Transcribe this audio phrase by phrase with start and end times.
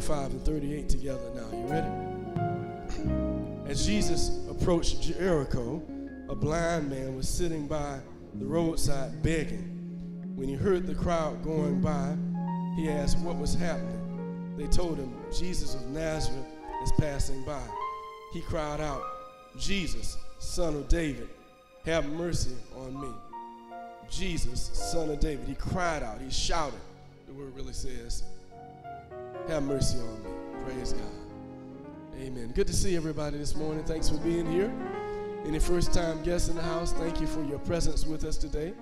[0.00, 1.46] 35 and 38 together now.
[1.52, 1.86] You ready?
[3.70, 5.82] As Jesus approached Jericho,
[6.30, 7.98] a blind man was sitting by
[8.34, 10.32] the roadside begging.
[10.36, 12.16] When he heard the crowd going by,
[12.76, 14.54] he asked what was happening.
[14.56, 16.46] They told him, Jesus of Nazareth
[16.82, 17.62] is passing by.
[18.32, 19.02] He cried out,
[19.58, 21.28] Jesus, son of David,
[21.84, 23.10] have mercy on me.
[24.08, 25.46] Jesus, son of David.
[25.46, 26.80] He cried out, he shouted.
[27.26, 28.24] The word really says,
[29.48, 30.30] have mercy on me.
[30.64, 31.02] Praise God.
[32.20, 32.52] Amen.
[32.54, 33.82] Good to see everybody this morning.
[33.84, 34.72] Thanks for being here.
[35.46, 38.74] Any first time guests in the house, thank you for your presence with us today.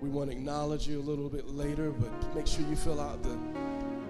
[0.00, 3.22] We want to acknowledge you a little bit later, but make sure you fill out
[3.22, 3.38] the,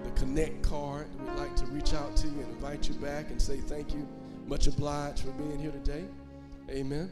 [0.03, 1.07] the Connect card.
[1.19, 4.07] We'd like to reach out to you and invite you back and say thank you.
[4.47, 6.05] Much obliged for being here today.
[6.69, 7.11] Amen.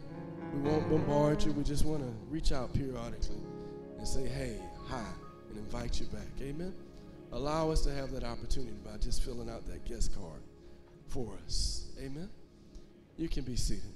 [0.53, 1.51] We won't bombard you.
[1.51, 3.41] We just want to reach out periodically
[3.97, 4.57] and say, hey,
[4.87, 5.05] hi,
[5.49, 6.27] and invite you back.
[6.41, 6.73] Amen.
[7.31, 10.41] Allow us to have that opportunity by just filling out that guest card
[11.07, 11.87] for us.
[11.99, 12.29] Amen.
[13.17, 13.93] You can be seated.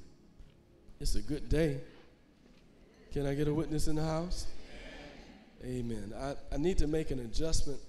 [1.00, 1.82] It's a good day.
[3.12, 4.48] Can I get a witness in the house?
[5.64, 6.14] Amen.
[6.18, 7.80] I, I need to make an adjustment.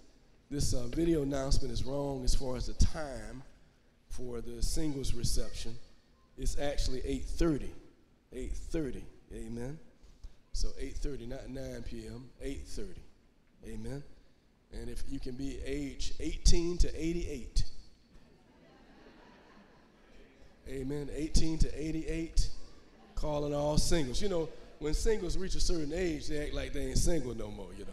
[0.50, 3.42] This uh, video announcement is wrong as far as the time
[4.08, 5.74] for the singles reception.
[6.38, 7.68] It's actually 8:30.
[8.34, 9.02] 8:30.
[9.34, 9.78] Amen.
[10.52, 12.30] So 8:30, not 9 p.m.
[12.42, 12.86] 8:30.
[13.68, 14.02] Amen.
[14.80, 17.64] And if you can be age 18 to 88.
[20.68, 21.08] Amen.
[21.14, 22.48] 18 to 88,
[23.14, 24.20] calling all singles.
[24.20, 24.48] You know,
[24.80, 27.84] when singles reach a certain age, they act like they ain't single no more, you
[27.84, 27.92] know.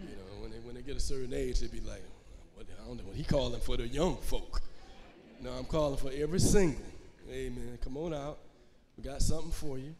[0.00, 2.02] You know, when they, when they get a certain age, they be like,
[2.54, 4.60] what, I don't know, what he calling for the young folk.
[5.40, 6.84] No, I'm calling for every single.
[7.30, 7.78] Amen.
[7.82, 8.38] Come on out.
[8.96, 9.94] We got something for you.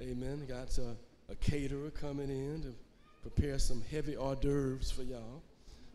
[0.00, 0.44] Amen.
[0.46, 0.94] Got uh,
[1.30, 2.74] a caterer coming in to
[3.30, 5.42] prepare some heavy hors d'oeuvres for y'all.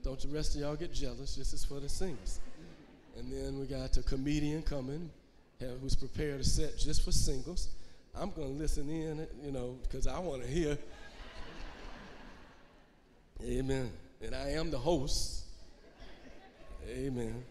[0.03, 1.35] Don't the rest of y'all get jealous.
[1.35, 2.39] This is for the singers.
[3.17, 5.09] And then we got a comedian coming
[5.81, 7.69] who's prepared a set just for singles.
[8.15, 10.77] I'm going to listen in, you know, because I want to hear.
[13.43, 13.89] Amen.
[14.21, 15.45] And I am the host.
[16.89, 17.43] Amen.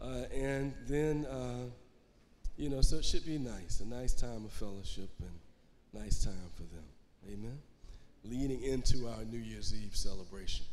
[0.00, 1.64] Uh, and then, uh,
[2.56, 6.50] you know, so it should be nice, a nice time of fellowship and nice time
[6.56, 6.84] for them.
[7.30, 7.58] Amen.
[8.24, 10.64] Leading into our New Year's Eve celebration.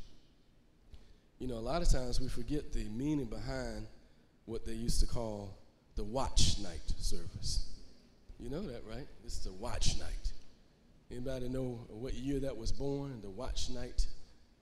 [1.40, 3.88] You know, a lot of times we forget the meaning behind
[4.46, 5.58] what they used to call
[5.96, 7.66] the watch night service.
[8.40, 9.08] You know that, right?
[9.26, 10.32] It's the watch night.
[11.12, 13.20] Anybody know what year that was born?
[13.22, 14.06] The watch night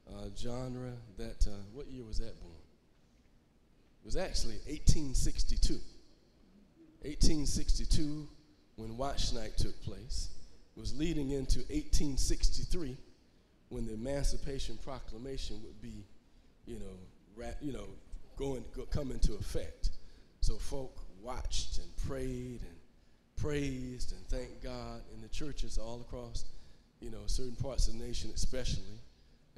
[0.09, 0.93] uh, genre.
[1.17, 2.53] That uh, what year was that born?
[4.01, 5.73] It was actually 1862.
[7.01, 8.27] 1862
[8.75, 10.29] when watch night took place.
[10.77, 12.95] Was leading into 1863
[13.69, 16.05] when the Emancipation Proclamation would be,
[16.67, 17.87] you know, you know,
[18.37, 19.89] going go, come into effect.
[20.41, 22.77] So folk watched and prayed and
[23.37, 26.45] praised and thanked God in the churches all across,
[26.99, 29.01] you know, certain parts of the nation, especially,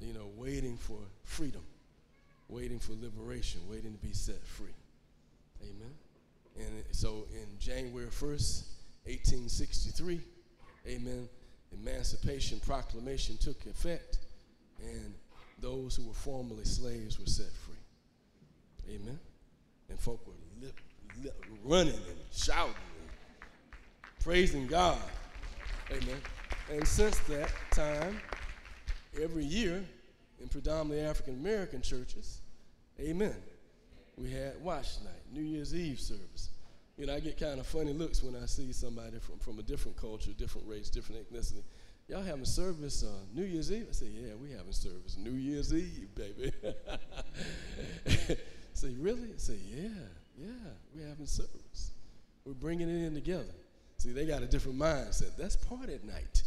[0.00, 1.62] you know, waiting for freedom,
[2.48, 4.74] waiting for liberation, waiting to be set free.
[5.62, 5.94] Amen.
[6.58, 8.64] And so in January 1st,
[9.04, 10.20] 1863,
[10.86, 11.28] amen,
[11.72, 14.18] Emancipation Proclamation took effect,
[14.82, 15.14] and
[15.60, 18.94] those who were formerly slaves were set free.
[18.94, 19.18] Amen.
[19.88, 20.74] And folk were lip,
[21.22, 24.98] lip, running and shouting and praising God.
[25.90, 26.20] Amen.
[26.72, 28.20] And since that time,
[29.20, 29.84] every year
[30.40, 32.40] in predominantly African American churches,
[33.00, 33.34] amen,
[34.16, 36.50] we had watch night, New Year's Eve service.
[37.00, 39.62] You know, I get kind of funny looks when I see somebody from, from a
[39.62, 41.62] different culture, different race, different ethnicity.
[42.08, 43.86] Y'all having service uh, New Year's Eve?
[43.88, 46.52] I say, yeah, we having service New Year's Eve, baby.
[48.74, 49.30] say, really?
[49.32, 49.88] I say, yeah,
[50.36, 50.48] yeah,
[50.94, 51.92] we're having service.
[52.44, 53.54] We're bringing it in together.
[53.96, 55.38] See, they got a different mindset.
[55.38, 56.42] That's party at night.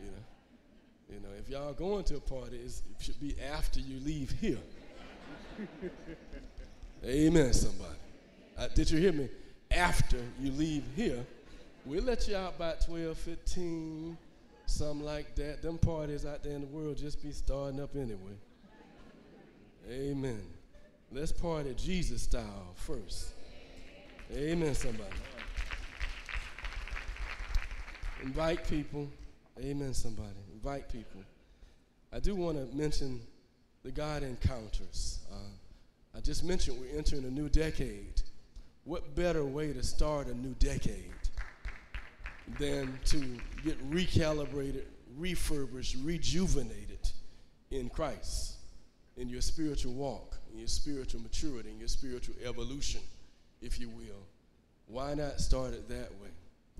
[0.00, 3.98] You know, you know, if y'all going to a party, it should be after you
[3.98, 4.58] leave here.
[7.04, 7.97] Amen, somebody.
[8.78, 9.28] Did you hear me?
[9.72, 11.26] After you leave here,
[11.84, 14.16] we'll let you out by 12, 15,
[14.66, 15.62] something like that.
[15.62, 18.38] Them parties out there in the world just be starting up anyway.
[19.90, 20.40] Amen.
[21.10, 23.30] Let's party Jesus style first.
[24.32, 25.10] Amen, somebody.
[28.22, 29.10] Invite people.
[29.58, 30.38] Amen, somebody.
[30.54, 31.22] Invite people.
[32.12, 33.22] I do want to mention
[33.82, 35.18] the God encounters.
[35.32, 38.22] Uh, I just mentioned we're entering a new decade.
[38.88, 41.12] What better way to start a new decade
[42.58, 43.18] than to
[43.62, 44.84] get recalibrated,
[45.16, 47.10] refurbished, rejuvenated
[47.70, 48.56] in Christ,
[49.16, 50.38] in your spiritual walk?
[50.52, 53.00] in your spiritual maturity, in your spiritual evolution,
[53.62, 54.26] if you will,
[54.86, 56.30] why not start it that way?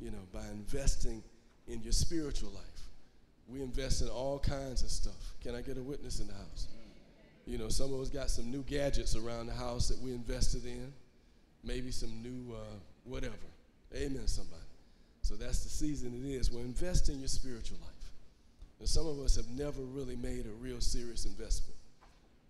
[0.01, 1.23] You know, by investing
[1.67, 2.65] in your spiritual life.
[3.49, 5.35] We invest in all kinds of stuff.
[5.43, 6.69] Can I get a witness in the house?
[7.47, 10.65] You know, some of us got some new gadgets around the house that we invested
[10.67, 10.93] in,
[11.65, 12.59] maybe some new uh,
[13.05, 13.35] whatever.
[13.95, 14.63] Amen, somebody.
[15.23, 16.51] So that's the season it is.
[16.51, 18.13] Well, invest in your spiritual life.
[18.81, 21.75] And some of us have never really made a real serious investment.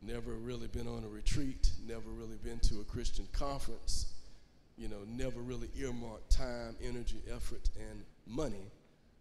[0.03, 4.13] Never really been on a retreat, never really been to a Christian conference,
[4.77, 8.71] you know, never really earmarked time, energy, effort, and money,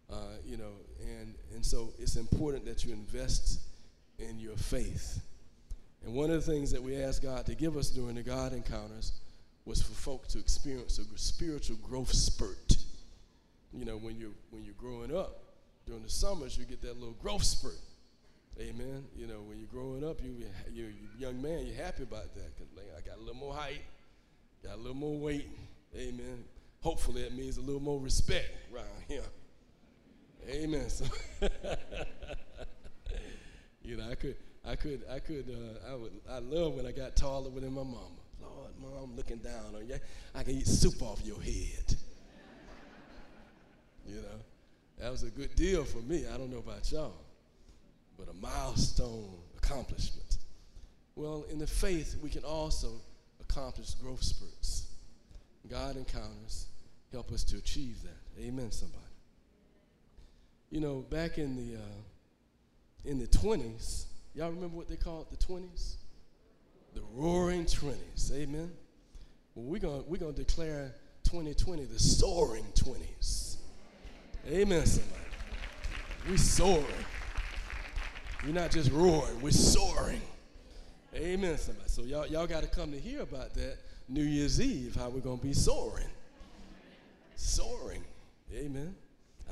[0.08, 0.70] uh, you know,
[1.18, 3.60] and, and so it's important that you invest
[4.20, 5.20] in your faith.
[6.04, 8.52] And one of the things that we ask God to give us during the God
[8.52, 9.12] encounters
[9.68, 12.76] was for folk to experience a spiritual growth spurt.
[13.72, 15.44] You know, when you're when you're growing up
[15.86, 17.78] during the summers, you get that little growth spurt.
[18.58, 19.04] Amen.
[19.14, 22.72] You know, when you're growing up, you you young man, you're happy about that because
[22.74, 23.82] like, I got a little more height,
[24.64, 25.48] got a little more weight.
[25.94, 26.44] Amen.
[26.80, 29.22] Hopefully, that means a little more respect around here.
[30.48, 30.88] Amen.
[30.88, 31.04] So,
[33.82, 36.92] you know, I could I could, I could, uh, I would, I love when I
[36.92, 38.17] got taller than my mama.
[38.80, 39.96] Mom, looking down on you.
[40.34, 41.94] I can eat soup off your head.
[44.06, 44.38] you know,
[44.98, 46.26] that was a good deal for me.
[46.32, 47.24] I don't know about y'all,
[48.18, 50.38] but a milestone accomplishment.
[51.16, 52.92] Well, in the faith, we can also
[53.40, 54.86] accomplish growth spurts.
[55.68, 56.66] God encounters
[57.12, 58.42] help us to achieve that.
[58.42, 59.02] Amen, somebody.
[60.70, 64.04] You know, back in the uh, in the 20s,
[64.38, 65.96] Y'all remember what they called the 20s?
[66.94, 68.32] The roaring 20s.
[68.32, 68.70] Amen.
[69.54, 70.94] Well, we're going we're gonna declare
[71.24, 73.56] 2020 the soaring 20s.
[74.48, 75.20] Amen, somebody.
[76.28, 76.84] We're soaring.
[78.44, 80.22] We're not just roaring, we're soaring.
[81.14, 81.88] Amen, somebody.
[81.88, 85.20] So y'all, y'all got to come to hear about that New Year's Eve, how we're
[85.20, 86.06] going to be soaring.
[87.34, 88.04] Soaring.
[88.54, 88.94] Amen.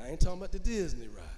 [0.01, 1.36] I ain't talking about the Disney ride.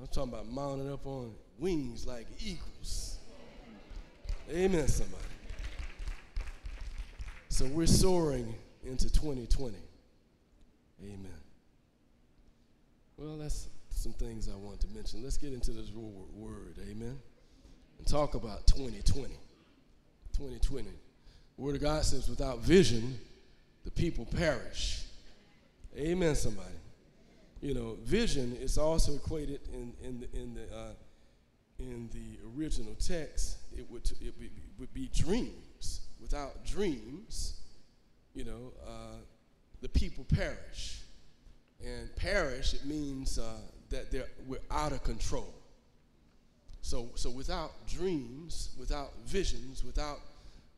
[0.00, 3.18] I'm talking about mounting up on wings like eagles.
[4.50, 5.22] Amen, somebody.
[7.50, 9.76] So we're soaring into 2020.
[11.04, 11.26] Amen.
[13.18, 15.22] Well, that's some things I want to mention.
[15.22, 17.18] Let's get into this word, amen,
[17.98, 19.26] and talk about 2020.
[20.32, 20.88] 2020.
[21.56, 23.18] The Word of God says, without vision,
[23.84, 25.04] the people perish.
[25.94, 26.79] Amen, somebody
[27.60, 30.92] you know, vision is also equated in, in the, in the, uh,
[31.78, 34.34] in the original text, it would, it
[34.78, 36.00] would, be dreams.
[36.20, 37.60] Without dreams,
[38.34, 39.18] you know, uh,
[39.80, 41.00] the people perish.
[41.84, 43.56] And perish, it means uh,
[43.90, 45.52] that they're, we're out of control.
[46.82, 50.20] So, so without dreams, without visions, without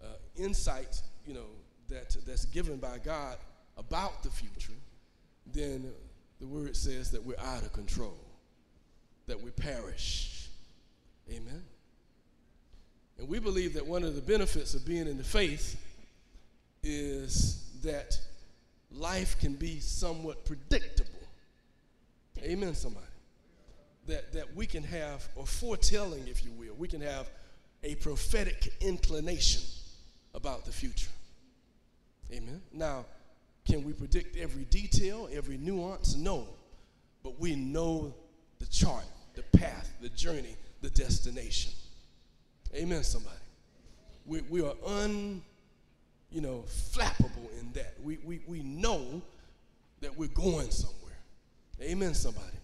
[0.02, 0.06] uh,
[0.36, 1.46] insight, you know,
[1.88, 3.36] that, that's given by God
[3.76, 4.72] about the future,
[5.46, 5.92] then
[6.42, 8.18] the word says that we're out of control,
[9.28, 10.48] that we perish.
[11.30, 11.62] Amen.
[13.16, 15.80] And we believe that one of the benefits of being in the faith
[16.82, 18.18] is that
[18.90, 21.10] life can be somewhat predictable.
[22.42, 23.06] Amen, somebody.
[24.08, 27.30] That, that we can have, or foretelling, if you will, we can have
[27.84, 29.62] a prophetic inclination
[30.34, 31.10] about the future.
[32.32, 32.60] Amen.
[32.72, 33.04] Now,
[33.72, 36.14] can we predict every detail, every nuance?
[36.14, 36.46] No.
[37.22, 38.12] But we know
[38.58, 41.72] the chart, the path, the journey, the destination.
[42.74, 43.34] Amen, somebody.
[44.26, 45.40] We, we are un,
[46.30, 47.94] you know, flappable in that.
[48.02, 49.22] We, we, we know
[50.02, 51.16] that we're going somewhere.
[51.80, 52.58] Amen, somebody.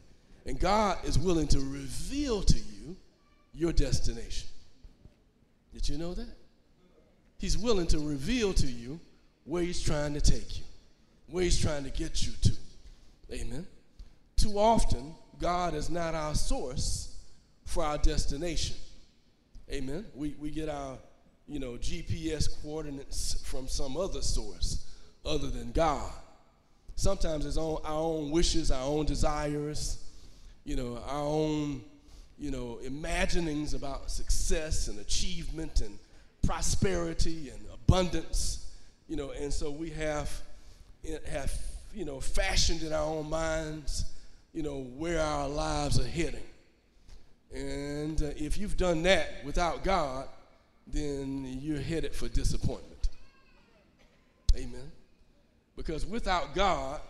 [0.44, 2.96] And God is willing to reveal to you
[3.54, 4.46] your destination.
[5.72, 6.28] Did you know that?
[7.38, 9.00] He's willing to reveal to you
[9.44, 10.64] where He's trying to take you
[11.30, 12.52] where He's trying to get you to.
[13.32, 13.66] Amen.
[14.36, 17.16] Too often, God is not our source
[17.64, 18.76] for our destination.
[19.70, 20.06] Amen.
[20.14, 20.96] We, we get our,
[21.46, 24.86] you know, GPS coordinates from some other source
[25.24, 26.10] other than God.
[26.96, 30.02] Sometimes it's on our own wishes, our own desires,
[30.64, 31.82] you know, our own,
[32.38, 35.98] you know, imaginings about success and achievement and
[36.42, 38.66] prosperity and abundance,
[39.08, 40.30] you know, and so we have
[41.28, 41.52] have,
[41.94, 44.04] you know, fashioned in our own minds,
[44.52, 46.42] you know, where our lives are heading.
[47.54, 50.28] And uh, if you've done that without God,
[50.86, 53.08] then you're headed for disappointment.
[54.56, 54.90] Amen.
[55.76, 57.00] Because without God,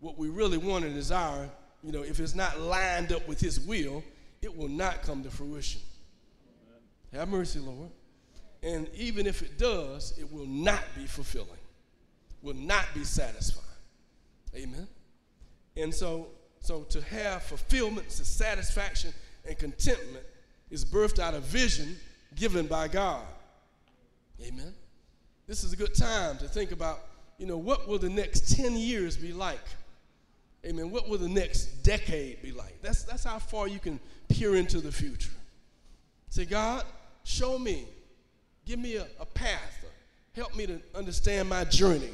[0.00, 1.48] what we really want and desire,
[1.82, 4.02] you know, if it's not lined up with His will,
[4.42, 5.80] it will not come to fruition.
[7.12, 7.90] Have mercy, Lord.
[8.62, 11.48] And even if it does, it will not be fulfilling,
[12.42, 13.64] will not be satisfied.
[14.54, 14.86] Amen.
[15.76, 16.28] And so,
[16.60, 19.12] so to have fulfillment, to satisfaction,
[19.46, 20.24] and contentment
[20.70, 21.96] is birthed out of vision
[22.34, 23.24] given by God.
[24.44, 24.74] Amen.
[25.46, 27.00] This is a good time to think about,
[27.38, 29.64] you know, what will the next 10 years be like?
[30.66, 30.90] Amen.
[30.90, 32.82] What will the next decade be like?
[32.82, 35.30] That's, that's how far you can peer into the future.
[36.28, 36.84] Say, God,
[37.24, 37.86] show me.
[38.66, 39.84] Give me a, a path.
[40.34, 42.10] Help me to understand my journey.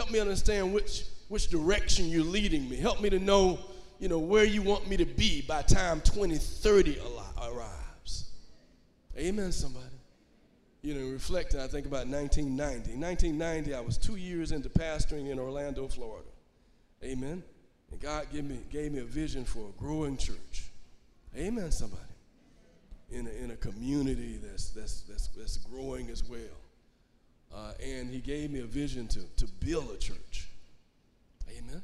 [0.00, 2.76] Help me understand which, which direction you're leading me.
[2.76, 3.58] Help me to know,
[3.98, 6.98] you know, where you want me to be by time 2030
[7.42, 8.30] arrives.
[9.14, 9.84] Amen, somebody.
[10.80, 12.96] You know, reflecting, I think about 1990.
[12.96, 16.30] 1990, I was two years into pastoring in Orlando, Florida.
[17.04, 17.42] Amen.
[17.90, 20.70] And God gave me, gave me a vision for a growing church.
[21.36, 22.00] Amen, somebody.
[23.10, 26.59] In a, in a community that's, that's, that's, that's growing as well.
[27.54, 30.48] Uh, and He gave me a vision to, to build a church.
[31.50, 31.82] Amen.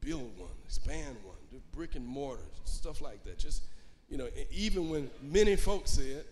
[0.00, 3.38] Build one, expand one, do brick and mortar, stuff like that.
[3.38, 3.62] Just,
[4.08, 6.24] you know, even when many folks said,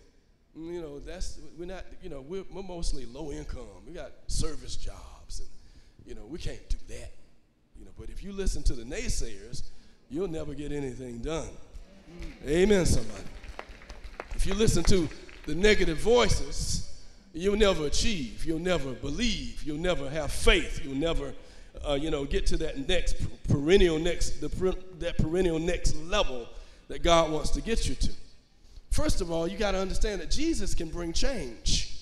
[0.57, 3.67] mm, you know, that's, we're not, you know, we're, we're mostly low income.
[3.85, 5.49] We got service jobs, and,
[6.05, 7.11] you know, we can't do that.
[7.77, 9.63] You know, but if you listen to the naysayers,
[10.09, 11.49] you'll never get anything done.
[12.47, 13.23] Amen, somebody.
[14.33, 15.07] If you listen to
[15.45, 16.96] the negative voices,
[17.39, 18.45] you'll never achieve.
[18.45, 19.63] You'll never believe.
[19.63, 20.81] You'll never have faith.
[20.83, 21.33] You'll never,
[21.87, 23.15] uh, you know, get to that next
[23.47, 26.47] perennial next the, that perennial next level
[26.87, 28.11] that God wants to get you to.
[28.91, 31.93] First of all, you got to understand that Jesus can bring change.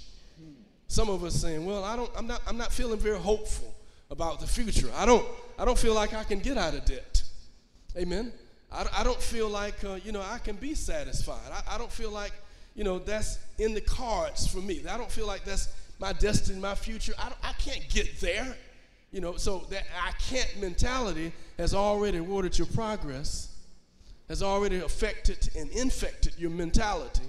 [0.88, 2.12] Some of us saying, "Well, I don't.
[2.16, 2.42] I'm not.
[2.48, 3.74] I'm not feeling very hopeful
[4.12, 4.90] about the future.
[4.96, 5.26] I don't.
[5.58, 7.24] I don't feel like I can get out of debt.
[7.98, 8.32] Amen.
[8.72, 11.52] I, I don't feel like, uh, you know, I can be satisfied.
[11.52, 12.34] I, I don't feel like,
[12.76, 14.84] you know, that's in the cards for me.
[14.90, 17.14] I don't feel like that's my destiny, my future.
[17.18, 18.56] I, I can't get there.
[19.12, 23.56] You know, so that I can't mentality has already watered your progress,
[24.28, 27.24] has already affected and infected your mentality.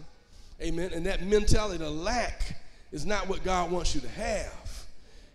[0.60, 0.90] Amen.
[0.92, 2.60] And that mentality of lack
[2.90, 4.86] is not what God wants you to have.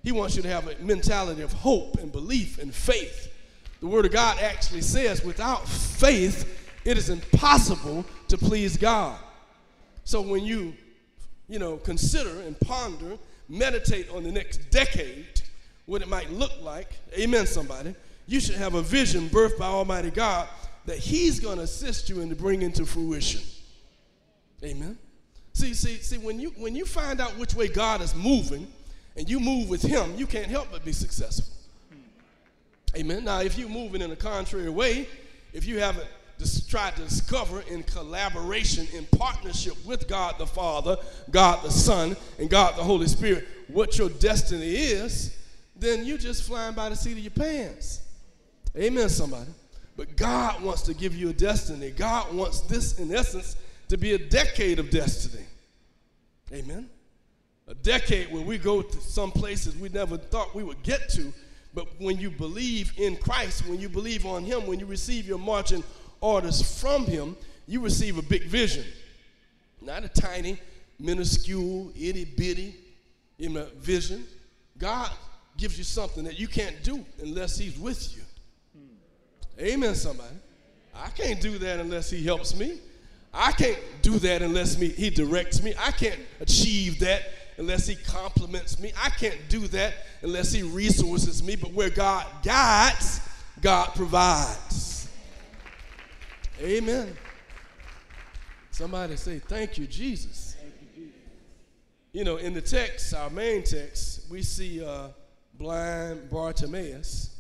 [0.04, 3.32] He wants you to have a mentality of hope and belief and faith.
[3.80, 9.18] The Word of God actually says, without faith, it is impossible to please God.
[10.04, 10.74] So when you,
[11.48, 13.18] you know, consider and ponder,
[13.48, 15.42] meditate on the next decade,
[15.86, 17.96] what it might look like, amen, somebody,
[18.28, 20.48] you should have a vision birthed by Almighty God
[20.86, 23.42] that He's going to assist you in to bring into fruition.
[24.64, 24.98] Amen.
[25.54, 28.68] See, see, see, when you when you find out which way God is moving,
[29.16, 31.54] and you move with him, you can't help but be successful.
[32.96, 33.24] Amen.
[33.24, 35.08] Now, if you're moving in a contrary way,
[35.54, 36.08] if you haven't
[36.68, 40.98] tried to discover in collaboration, in partnership with God the Father,
[41.30, 45.38] God the Son, and God the Holy Spirit, what your destiny is,
[45.76, 48.02] then you're just flying by the seat of your pants.
[48.78, 49.50] Amen, somebody.
[49.98, 51.92] But God wants to give you a destiny.
[51.92, 53.56] God wants this, in essence,
[53.90, 55.44] to be a decade of destiny.
[56.54, 56.90] Amen
[57.72, 61.32] a decade where we go to some places we never thought we would get to.
[61.74, 65.38] But when you believe in Christ, when you believe on Him, when you receive your
[65.38, 65.82] marching
[66.22, 67.36] orders from Him,
[67.68, 68.86] you receive a big vision.
[69.82, 70.60] Not a tiny,
[71.00, 72.76] minuscule, itty bitty
[73.42, 74.24] you know, vision.
[74.78, 75.10] God
[75.58, 78.22] gives you something that you can't do unless He's with you.
[79.60, 80.36] Amen, somebody.
[80.96, 82.80] I can't do that unless He helps me.
[83.34, 85.74] I can't do that unless me, He directs me.
[85.80, 87.24] I can't achieve that
[87.58, 88.94] unless He compliments me.
[89.02, 91.56] I can't do that unless He resources me.
[91.56, 93.22] But where God guides,
[93.62, 94.91] God provides.
[96.62, 97.18] Amen.
[98.70, 100.56] Somebody say, Thank you, Jesus.
[100.96, 101.10] You.
[102.14, 105.08] You know, in the text, our main text, we see uh,
[105.56, 107.36] blind Bartimaeus.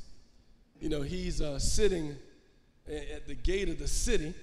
[0.80, 2.16] You know, he's uh, sitting
[2.88, 4.34] at the gate of the city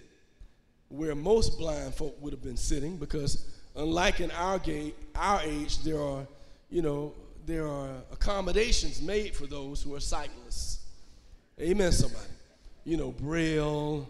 [0.88, 5.78] where most blind folk would have been sitting because unlike in our, gate, our age,
[5.82, 6.26] there are,
[6.70, 7.14] you know,
[7.47, 10.87] there are accommodations made for those who are sightless.
[11.61, 12.25] Amen, somebody.
[12.85, 14.08] You know, Braille,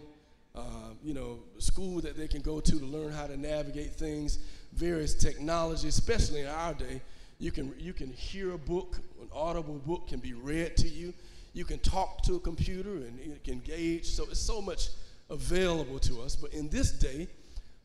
[0.55, 0.61] uh,
[1.03, 4.39] you know, school that they can go to to learn how to navigate things,
[4.73, 7.01] various technology, especially in our day.
[7.39, 11.13] You can, you can hear a book, an audible book can be read to you.
[11.53, 14.05] You can talk to a computer and can engage.
[14.05, 14.89] So it's so much
[15.29, 16.35] available to us.
[16.35, 17.27] But in this day,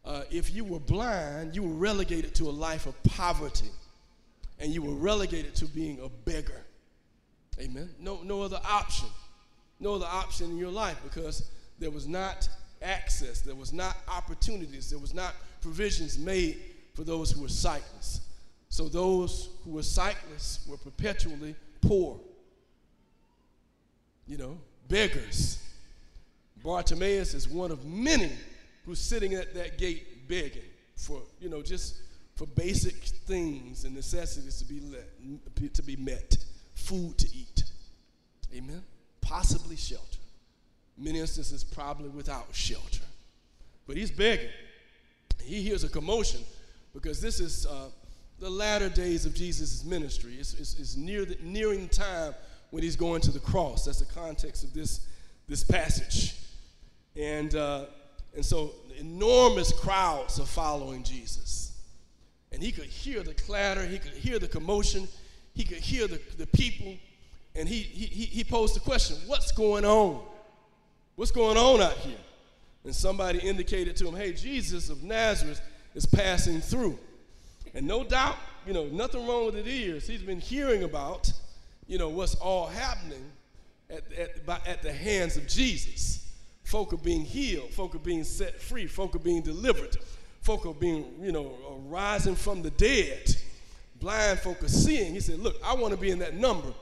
[0.04, 3.70] uh, if you were blind, you were relegated to a life of poverty
[4.58, 6.62] and you were relegated to being a beggar.
[7.60, 7.90] Amen.
[7.98, 9.08] No, no other option.
[9.80, 11.48] No other option in your life because
[11.84, 12.48] there was not
[12.80, 16.58] access, there was not opportunities, there was not provisions made
[16.94, 18.22] for those who were sightless.
[18.70, 22.18] So those who were sightless were perpetually poor.
[24.26, 25.58] You know, beggars.
[26.62, 28.32] Bartimaeus is one of many
[28.86, 30.62] who's sitting at that gate begging
[30.96, 31.96] for, you know, just
[32.34, 36.38] for basic things and necessities to be, let, to be met,
[36.76, 37.64] food to eat.
[38.56, 38.82] Amen?
[39.20, 40.23] Possibly shelter.
[40.96, 43.04] Many instances, probably without shelter.
[43.86, 44.48] But he's begging.
[45.42, 46.40] He hears a commotion
[46.94, 47.88] because this is uh,
[48.38, 50.36] the latter days of Jesus' ministry.
[50.38, 52.34] It's, it's, it's near the, nearing time
[52.70, 53.84] when he's going to the cross.
[53.84, 55.06] That's the context of this,
[55.48, 56.36] this passage.
[57.16, 57.86] And, uh,
[58.34, 61.72] and so enormous crowds are following Jesus.
[62.52, 65.08] And he could hear the clatter, he could hear the commotion,
[65.54, 66.94] he could hear the, the people.
[67.56, 70.20] And he, he, he posed the question What's going on?
[71.16, 72.16] What's going on out here?
[72.84, 75.60] And somebody indicated to him, Hey, Jesus of Nazareth
[75.94, 76.98] is passing through.
[77.74, 80.06] And no doubt, you know, nothing wrong with his ears.
[80.06, 81.32] He's been hearing about,
[81.86, 83.24] you know, what's all happening
[83.90, 86.32] at, at, by, at the hands of Jesus.
[86.64, 87.70] Folk are being healed.
[87.70, 88.86] Folk are being set free.
[88.86, 89.96] Folk are being delivered.
[90.40, 93.34] Folk are being, you know, rising from the dead.
[94.00, 95.12] Blind folk are seeing.
[95.12, 96.72] He said, Look, I want to be in that number.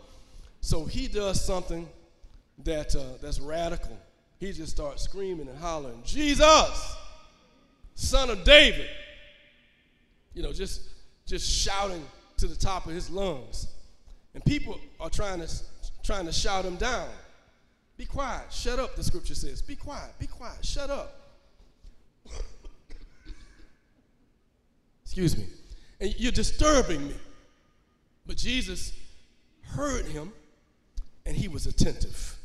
[0.61, 1.89] So he does something
[2.65, 3.97] that, uh, that's radical.
[4.43, 6.97] He just starts screaming and hollering, Jesus,
[7.95, 8.89] son of David.
[10.35, 10.83] You know, just,
[11.27, 12.05] just shouting
[12.39, 13.69] to the top of his lungs.
[14.35, 15.49] And people are trying to,
[16.03, 17.07] trying to shout him down.
[17.97, 18.53] Be quiet.
[18.53, 19.63] Shut up, the scripture says.
[19.63, 20.11] Be quiet.
[20.19, 20.67] Be quiet.
[20.67, 21.21] Shut up.
[25.05, 25.47] Excuse me.
[26.01, 27.15] And you're disturbing me.
[28.27, 28.93] But Jesus
[29.61, 30.33] heard him
[31.27, 32.37] and he was attentive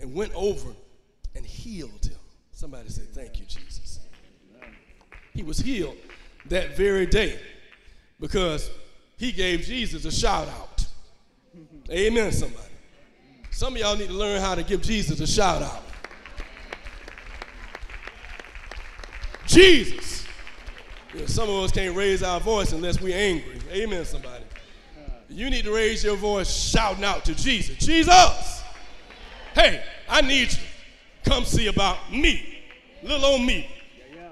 [0.00, 0.70] and went over
[1.34, 2.18] and healed him.
[2.52, 4.00] Somebody say, Thank you, Jesus.
[5.32, 5.96] He was healed
[6.46, 7.38] that very day
[8.20, 8.70] because
[9.16, 10.86] he gave Jesus a shout out.
[11.90, 12.62] Amen, somebody.
[13.50, 15.82] Some of y'all need to learn how to give Jesus a shout out.
[19.46, 20.26] Jesus.
[21.26, 23.58] some of us can't raise our voice unless we're angry.
[23.70, 24.44] Amen, somebody.
[25.28, 27.76] You need to raise your voice shouting out to Jesus.
[27.76, 28.62] Jesus!
[29.54, 30.58] Hey, I need you.
[31.34, 32.62] Come see about me.
[33.02, 33.68] Little old me.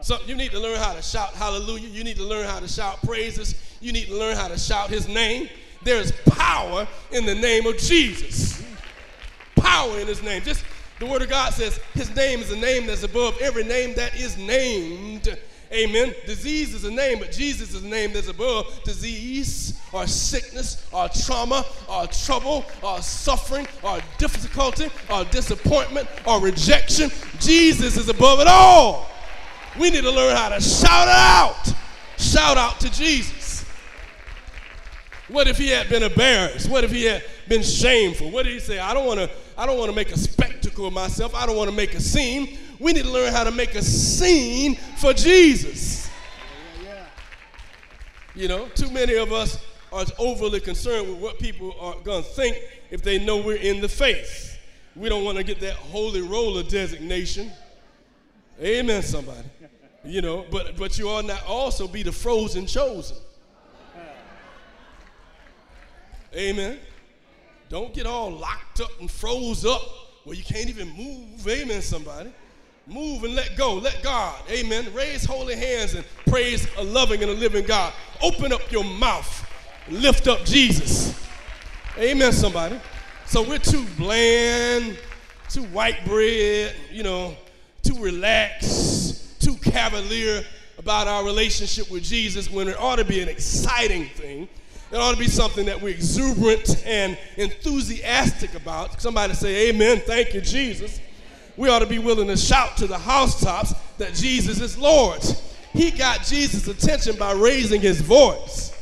[0.03, 1.89] So you need to learn how to shout hallelujah.
[1.89, 3.57] You need to learn how to shout praises.
[3.81, 5.49] You need to learn how to shout his name.
[5.83, 8.63] There is power in the name of Jesus
[9.57, 10.43] power in his name.
[10.43, 10.65] Just
[10.99, 14.15] the word of God says his name is a name that's above every name that
[14.15, 15.37] is named.
[15.73, 16.15] Amen.
[16.27, 21.09] Disease is a name, but Jesus is a name that's above disease or sickness or
[21.09, 27.11] trauma or trouble or suffering or difficulty or disappointment or rejection.
[27.41, 29.09] Jesus is above it all.
[29.79, 31.75] We need to learn how to shout it out.
[32.19, 33.65] Shout out to Jesus.
[35.29, 36.69] What if he had been embarrassed?
[36.69, 38.31] What if he had been shameful?
[38.31, 38.79] What did he say?
[38.79, 41.35] I don't want to I don't want to make a spectacle of myself.
[41.35, 42.59] I don't want to make a scene.
[42.83, 46.11] We need to learn how to make a scene for Jesus.
[48.35, 52.29] You know, too many of us are overly concerned with what people are going to
[52.31, 52.57] think
[52.91, 54.59] if they know we're in the faith.
[54.97, 57.53] We don't want to get that holy roller designation.
[58.61, 59.49] Amen, somebody.
[60.05, 63.17] You know, but but you ought not also be the frozen chosen.
[66.35, 66.81] Amen.
[67.69, 69.83] Don't get all locked up and froze up
[70.25, 71.47] where you can't even move.
[71.47, 72.33] Amen, somebody.
[72.87, 73.75] Move and let go.
[73.75, 74.41] Let God.
[74.51, 74.93] Amen.
[74.93, 77.93] Raise holy hands and praise a loving and a living God.
[78.23, 79.49] Open up your mouth.
[79.89, 81.19] Lift up Jesus.
[81.99, 82.81] Amen, somebody.
[83.27, 84.99] So we're too bland,
[85.49, 87.37] too white bread, you know,
[87.83, 90.45] too relaxed, too cavalier
[90.79, 94.49] about our relationship with Jesus when it ought to be an exciting thing
[94.93, 99.01] it ought to be something that we're exuberant and enthusiastic about.
[99.01, 100.03] Somebody say, Amen.
[100.05, 101.01] Thank you, Jesus.
[101.57, 105.23] We ought to be willing to shout to the housetops that Jesus is Lord.
[105.73, 108.73] He got Jesus' attention by raising his voice,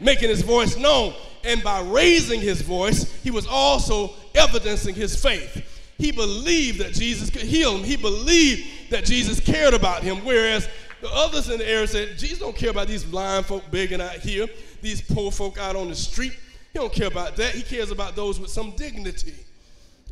[0.00, 1.14] making his voice known.
[1.42, 5.66] And by raising his voice, he was also evidencing his faith.
[5.96, 7.84] He believed that Jesus could heal him.
[7.84, 10.24] He believed that Jesus cared about him.
[10.24, 10.68] Whereas
[11.00, 14.16] the others in the area said, Jesus don't care about these blind folk begging out
[14.16, 14.46] here
[14.82, 16.36] these poor folk out on the street.
[16.72, 17.54] He don't care about that.
[17.54, 19.34] He cares about those with some dignity.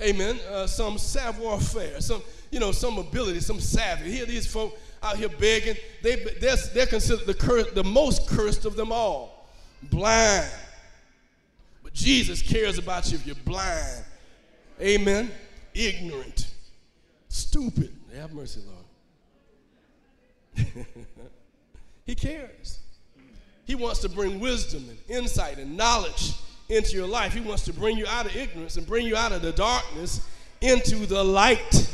[0.01, 0.39] Amen.
[0.51, 4.13] Uh, some savoir faire, some, you know, some ability, some savvy.
[4.13, 5.77] Here these folk out here begging.
[6.03, 9.49] They, they're, they're considered the, cur- the most cursed of them all.
[9.83, 10.49] Blind.
[11.83, 14.05] But Jesus cares about you if you're blind.
[14.81, 15.31] Amen.
[15.75, 16.49] Ignorant.
[17.29, 17.95] Stupid.
[18.15, 18.61] Have mercy,
[20.57, 20.67] Lord.
[22.07, 22.81] he cares.
[23.65, 26.35] He wants to bring wisdom and insight and knowledge
[26.69, 27.33] into your life.
[27.33, 30.27] He wants to bring you out of ignorance and bring you out of the darkness
[30.61, 31.89] into the light.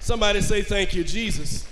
[0.00, 1.66] Somebody say, Thank you, Jesus.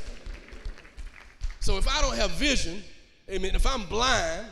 [1.61, 2.83] So if I don't have vision,
[3.31, 4.47] amen, if I'm blind,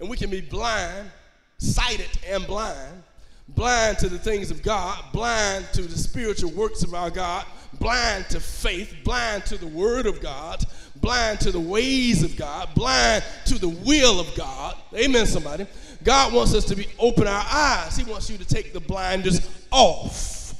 [0.00, 1.10] and we can be blind,
[1.58, 3.02] sighted and blind,
[3.48, 7.46] blind to the things of God, blind to the spiritual works of our God,
[7.78, 10.64] blind to faith, blind to the Word of God,
[10.96, 14.76] blind to the ways of God, blind to the will of God.
[14.94, 15.66] Amen, somebody.
[16.02, 17.96] God wants us to be open our eyes.
[17.96, 20.54] He wants you to take the blinders off.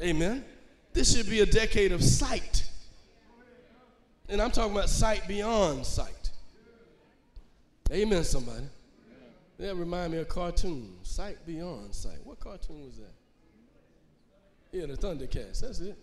[0.00, 0.44] Amen.
[0.92, 2.68] This should be a decade of sight.
[4.28, 6.30] And I'm talking about sight beyond sight.
[7.92, 8.64] Amen, somebody.
[9.58, 12.18] That remind me of a cartoon, Sight Beyond Sight.
[12.24, 13.14] What cartoon was that?
[14.72, 15.60] Yeah, the Thundercats.
[15.60, 15.96] That's it.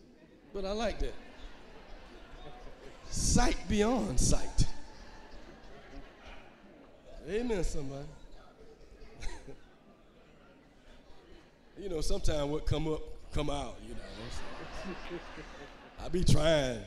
[0.54, 1.14] But I like that.
[3.10, 4.66] Sight beyond sight.
[7.30, 8.06] Amen, somebody.
[11.80, 13.02] You know, sometimes what come up,
[13.34, 14.00] come out, you know.
[16.04, 16.80] I be trying.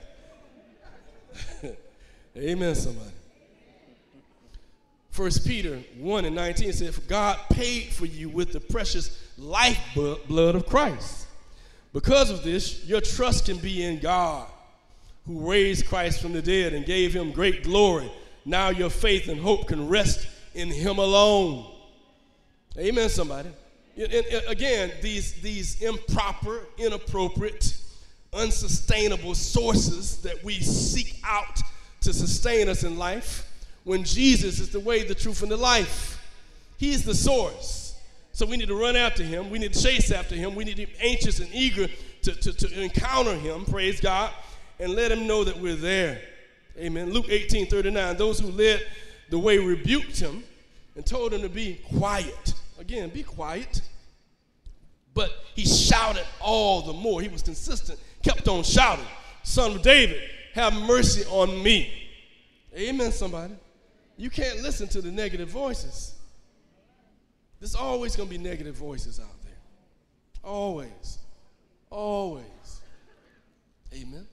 [2.36, 3.10] Amen, somebody.
[5.10, 10.54] First Peter 1 and 19 said, For God paid for you with the precious lifeblood
[10.54, 11.26] of Christ.
[11.94, 14.46] Because of this, your trust can be in God,
[15.26, 18.12] who raised Christ from the dead and gave him great glory.
[18.44, 21.64] Now your faith and hope can rest in him alone.
[22.78, 23.48] Amen, somebody.
[23.96, 27.76] And, again, these, these improper, inappropriate,
[28.34, 31.60] unsustainable sources that we seek out
[32.02, 33.50] to sustain us in life,
[33.84, 36.22] when Jesus is the way, the truth, and the life.
[36.76, 37.98] He's the source.
[38.32, 39.48] So we need to run after him.
[39.48, 40.54] We need to chase after him.
[40.54, 41.88] We need to be anxious and eager
[42.22, 44.30] to, to, to encounter him, praise God,
[44.78, 46.20] and let him know that we're there.
[46.78, 47.12] Amen.
[47.12, 48.16] Luke 18 39.
[48.16, 48.84] Those who led
[49.30, 50.44] the way rebuked him
[50.96, 52.52] and told him to be quiet.
[52.78, 53.80] Again, be quiet.
[55.14, 57.22] But he shouted all the more.
[57.22, 59.06] He was consistent, kept on shouting,
[59.42, 60.20] Son of David,
[60.54, 61.90] have mercy on me.
[62.76, 63.54] Amen, somebody.
[64.18, 66.14] You can't listen to the negative voices.
[67.60, 69.58] There's always going to be negative voices out there.
[70.44, 71.18] Always.
[71.90, 72.80] Always.
[73.94, 74.26] Amen.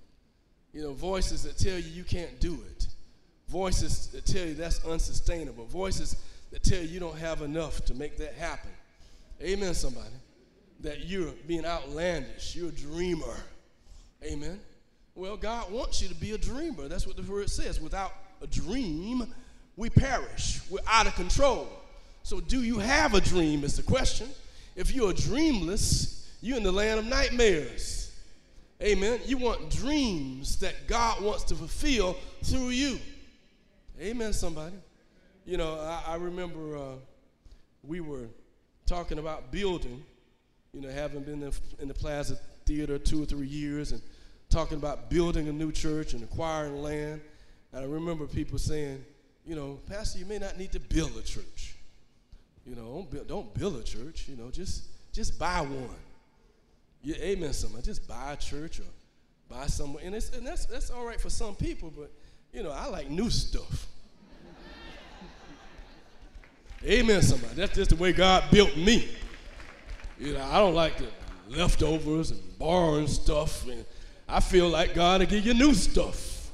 [0.73, 2.87] You know, voices that tell you you can't do it.
[3.47, 5.65] Voices that tell you that's unsustainable.
[5.65, 6.15] Voices
[6.53, 8.69] that tell you you don't have enough to make that happen.
[9.41, 10.13] Amen, somebody
[10.81, 13.35] that you're being outlandish, you're a dreamer.
[14.23, 14.59] Amen.
[15.15, 16.87] Well, God wants you to be a dreamer.
[16.87, 17.81] That's what the word says.
[17.81, 19.33] Without a dream,
[19.75, 20.59] we perish.
[20.69, 21.67] We're out of control.
[22.21, 23.63] So, do you have a dream?
[23.63, 24.29] Is the question.
[24.75, 28.11] If you're dreamless, you're in the land of nightmares.
[28.81, 29.19] Amen.
[29.25, 32.99] You want dreams that God wants to fulfill through you.
[33.99, 34.75] Amen, somebody.
[35.45, 36.95] You know, I, I remember uh,
[37.83, 38.27] we were
[38.85, 40.03] talking about building
[40.73, 41.43] you know, having been
[41.79, 44.01] in the Plaza Theater two or three years and
[44.49, 47.21] talking about building a new church and acquiring land.
[47.71, 49.05] And I remember people saying,
[49.45, 51.75] you know, Pastor, you may not need to build a church.
[52.65, 54.27] You know, don't build, don't build a church.
[54.27, 55.89] You know, just just buy one.
[57.03, 57.53] Yeah, amen.
[57.53, 58.85] Someone just buy a church or
[59.49, 61.91] buy somewhere, and, it's, and that's that's all right for some people.
[61.95, 62.11] But
[62.53, 63.87] you know, I like new stuff.
[66.85, 67.21] Amen.
[67.21, 67.55] Somebody.
[67.55, 69.09] That's just the way God built me.
[70.19, 71.07] You know, I don't like the
[71.49, 73.67] leftovers and borrowing stuff.
[73.67, 73.85] And
[74.27, 76.51] I feel like God will give you new stuff.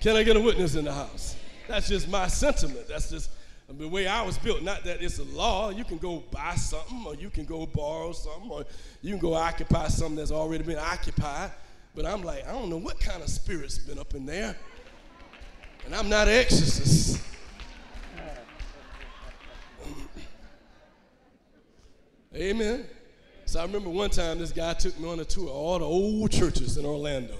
[0.00, 1.36] Can I get a witness in the house?
[1.68, 2.86] That's just my sentiment.
[2.88, 3.30] That's just
[3.68, 4.62] the way I was built.
[4.62, 5.70] Not that it's a law.
[5.70, 8.64] You can go buy something, or you can go borrow something, or
[9.02, 11.50] you can go occupy something that's already been occupied.
[11.94, 14.54] But I'm like, I don't know what kind of spirit's been up in there.
[15.86, 17.20] And I'm not an exorcist.
[22.36, 22.84] Amen.
[23.46, 25.84] So I remember one time this guy took me on a tour of all the
[25.86, 27.36] old churches in Orlando.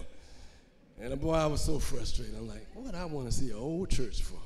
[0.98, 2.34] And boy, I was so frustrated.
[2.34, 4.38] I'm like, what I want to see an old church for?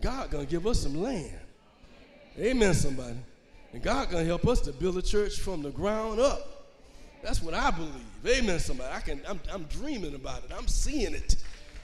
[0.00, 1.38] God gonna give us some land.
[2.38, 3.16] Amen, somebody.
[3.74, 6.72] And God gonna help us to build a church from the ground up.
[7.22, 7.92] That's what I believe.
[8.26, 8.94] Amen, somebody.
[8.94, 10.52] I can, I'm, I'm dreaming about it.
[10.56, 11.36] I'm seeing it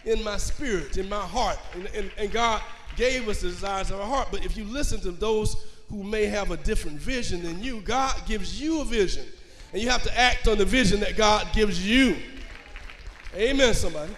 [0.07, 1.59] in my spirit, in my heart.
[1.75, 2.62] And, and, and God
[2.96, 4.29] gave us the desires of our heart.
[4.31, 8.14] But if you listen to those who may have a different vision than you, God
[8.26, 9.26] gives you a vision.
[9.72, 12.16] And you have to act on the vision that God gives you.
[13.35, 14.12] Amen, somebody.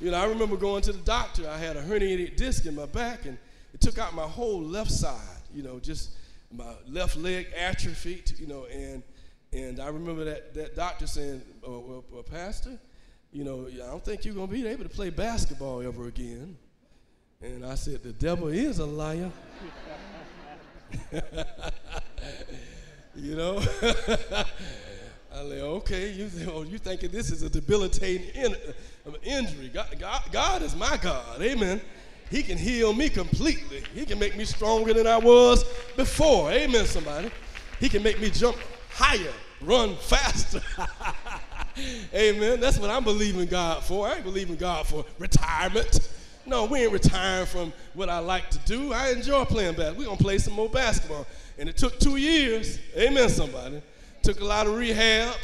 [0.00, 1.48] You know, I remember going to the doctor.
[1.48, 3.38] I had a herniated disc in my back, and
[3.72, 6.10] it took out my whole left side, you know, just
[6.52, 9.02] my left leg atrophied, you know, and
[9.52, 12.78] and I remember that, that doctor saying, oh, well, well, Pastor,
[13.32, 16.58] you know, I don't think you're going to be able to play basketball ever again.
[17.40, 19.30] And I said, The devil is a liar.
[23.14, 23.62] you know?
[25.34, 28.56] I okay, you, oh, you thinking this is a debilitating in,
[29.06, 29.68] uh, injury.
[29.68, 31.42] God, God, God is my God.
[31.42, 31.80] Amen.
[32.30, 33.84] He can heal me completely.
[33.94, 36.50] He can make me stronger than I was before.
[36.50, 37.30] Amen, somebody.
[37.78, 38.56] He can make me jump
[38.90, 40.62] higher, run faster.
[42.14, 42.58] Amen.
[42.58, 44.08] That's what I'm believing God for.
[44.08, 46.08] I ain't believing God for retirement.
[46.46, 48.92] No, we ain't retiring from what I like to do.
[48.92, 49.98] I enjoy playing basketball.
[49.98, 51.26] We're going to play some more basketball.
[51.58, 52.78] And it took two years.
[52.96, 53.82] Amen, somebody.
[54.22, 55.34] Took a lot of rehab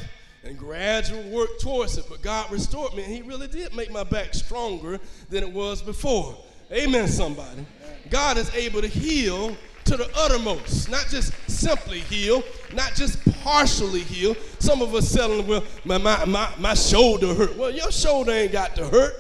[0.45, 2.05] and gradual work towards it.
[2.09, 5.83] But God restored me, and He really did make my back stronger than it was
[5.83, 6.37] before.
[6.71, 7.67] Amen, somebody.
[8.09, 14.01] God is able to heal to the uttermost, not just simply heal, not just partially
[14.01, 14.37] heal.
[14.61, 17.57] Some of us selling, well, my, my, my, my shoulder hurt.
[17.57, 19.15] Well, your shoulder ain't got to hurt.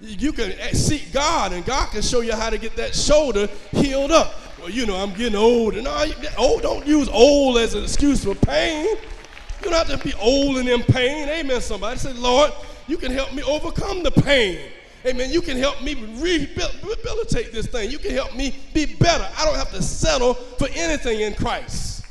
[0.00, 3.48] You can eh, seek God, and God can show you how to get that shoulder
[3.70, 4.34] healed up.
[4.58, 6.06] Well, you know, I'm getting old, and all,
[6.38, 8.86] oh, don't use old as an excuse for pain.
[8.86, 11.28] You don't have to be old and in pain.
[11.28, 11.60] Amen.
[11.60, 12.50] Somebody say, Lord,
[12.88, 14.58] you can help me overcome the pain.
[15.04, 15.30] Amen.
[15.30, 17.90] You can help me rehabilitate this thing.
[17.90, 19.28] You can help me be better.
[19.36, 22.04] I don't have to settle for anything in Christ.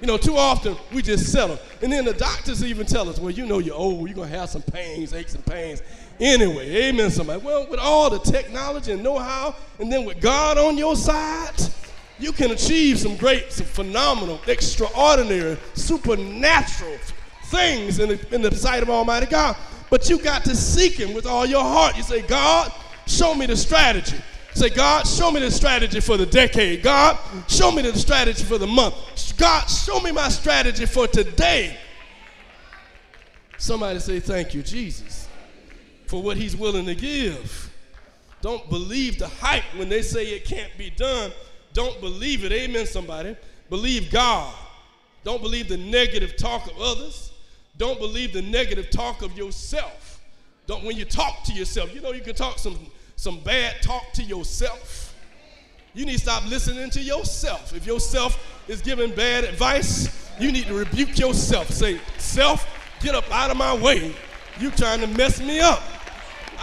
[0.00, 1.58] You know, too often we just settle.
[1.80, 4.38] And then the doctors even tell us, well, you know you're old, you're going to
[4.38, 5.82] have some pains, aches and pains.
[6.20, 7.40] Anyway, amen, somebody.
[7.40, 11.54] Well, with all the technology and know how, and then with God on your side,
[12.18, 16.98] you can achieve some great, some phenomenal, extraordinary, supernatural
[17.46, 19.56] things in the, in the sight of Almighty God.
[19.90, 21.96] But you got to seek Him with all your heart.
[21.96, 22.72] You say, God,
[23.06, 24.16] show me the strategy.
[24.54, 26.82] Say, God, show me the strategy for the decade.
[26.82, 28.94] God, show me the strategy for the month.
[29.36, 31.76] God, show me my strategy for today.
[33.58, 35.13] Somebody say, Thank you, Jesus,
[36.14, 37.72] for what He's willing to give.
[38.40, 41.32] Don't believe the hype when they say it can't be done.
[41.72, 42.52] Don't believe it.
[42.52, 43.36] Amen, somebody.
[43.68, 44.54] Believe God.
[45.24, 47.32] Don't believe the negative talk of others.
[47.78, 50.20] Don't believe the negative talk of yourself.
[50.68, 52.78] Don't when you talk to yourself, you know you can talk some
[53.16, 55.16] some bad talk to yourself.
[55.94, 57.74] You need to stop listening to yourself.
[57.74, 61.70] If yourself is giving bad advice, you need to rebuke yourself.
[61.70, 62.68] Say, self,
[63.00, 64.14] get up out of my way.
[64.60, 65.82] You trying to mess me up.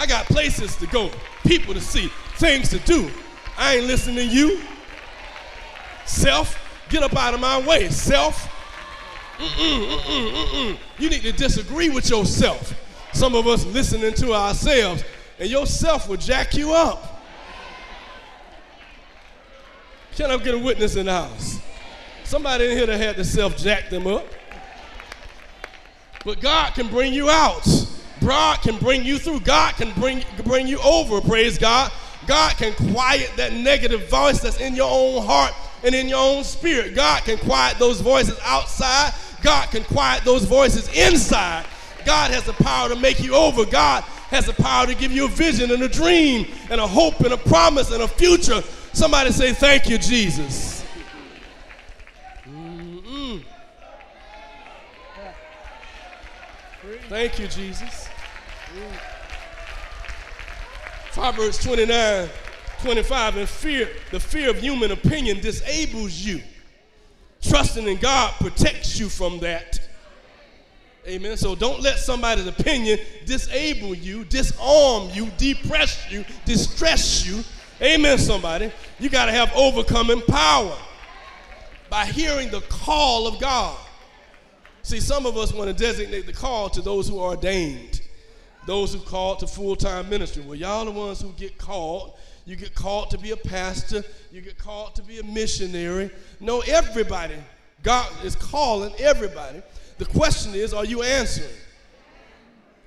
[0.02, 1.12] I got places to go,
[1.46, 3.12] people to see, things to do.
[3.56, 4.60] I ain't listening to you.
[6.08, 6.58] Self,
[6.90, 7.88] get up out of my way.
[7.90, 8.48] Self,
[9.38, 10.78] mm-mm, mm-mm, mm-mm.
[10.98, 12.74] You need to disagree with yourself.
[13.14, 15.04] Some of us listening to ourselves,
[15.38, 17.22] and yourself will jack you up.
[20.16, 21.60] Can I get a witness in the house?
[22.24, 24.26] Somebody in here that had the self jack them up.
[26.26, 27.68] But God can bring you out.
[28.24, 29.42] God can bring you through.
[29.42, 31.92] God can bring, bring you over, praise God.
[32.28, 35.54] God can quiet that negative voice that's in your own heart
[35.84, 36.94] and in your own spirit.
[36.94, 41.66] God can quiet those voices outside God can quiet those voices inside.
[42.06, 43.66] God has the power to make you over.
[43.66, 47.20] God has the power to give you a vision and a dream and a hope
[47.22, 48.62] and a promise and a future.
[48.94, 50.86] Somebody say, Thank you, Jesus.
[52.48, 53.44] Mm-mm.
[57.10, 58.01] Thank you, Jesus.
[61.14, 62.30] Proverbs 29
[62.82, 66.42] 25 and fear, the fear of human opinion disables you
[67.42, 69.80] trusting in God protects you from that.
[71.08, 71.36] Amen.
[71.36, 77.44] So don't let somebody's opinion disable you, disarm you, depress you, distress you.
[77.82, 78.72] Amen, somebody.
[79.00, 80.78] You got to have overcoming power
[81.90, 83.78] by hearing the call of God.
[84.84, 88.01] See, some of us want to designate the call to those who are ordained,
[88.66, 90.44] those who called to full time ministry.
[90.44, 92.14] Well, y'all the ones who get called
[92.46, 94.04] you get called to be a pastor.
[94.32, 96.10] You get called to be a missionary.
[96.40, 97.36] No, everybody.
[97.84, 99.62] God is calling everybody.
[99.98, 101.50] The question is, are you answering?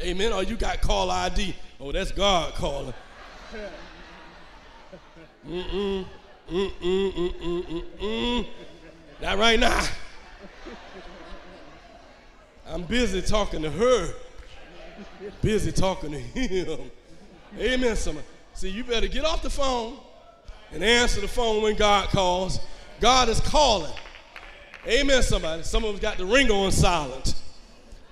[0.00, 0.32] Amen.
[0.32, 1.54] Or you got call ID.
[1.80, 2.94] Oh, that's God calling.
[5.48, 6.04] Mm-mm.
[6.50, 7.12] Mm-mm.
[7.12, 7.84] Mm-mm.
[7.98, 8.46] Mm-mm.
[9.22, 9.86] Not right now.
[12.66, 14.14] I'm busy talking to her.
[15.42, 16.90] Busy talking to him.
[17.58, 18.26] Amen, somebody.
[18.54, 19.96] See, you better get off the phone
[20.72, 22.60] and answer the phone when God calls.
[23.00, 23.92] God is calling.
[24.86, 25.62] Amen, somebody.
[25.62, 27.34] Some of us got the ring on silent.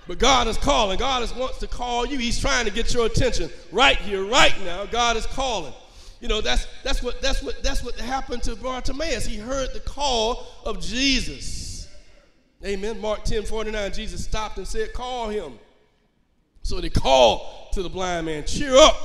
[0.08, 0.98] But God is calling.
[0.98, 2.18] God is, wants to call you.
[2.18, 4.86] He's trying to get your attention right here, right now.
[4.86, 5.72] God is calling.
[6.20, 9.26] You know, that's, that's, what, that's, what, that's what happened to Bartimaeus.
[9.26, 11.88] He heard the call of Jesus.
[12.64, 13.00] Amen.
[13.00, 15.58] Mark 10 49, Jesus stopped and said, Call him.
[16.62, 18.96] So they called to the blind man, Cheer up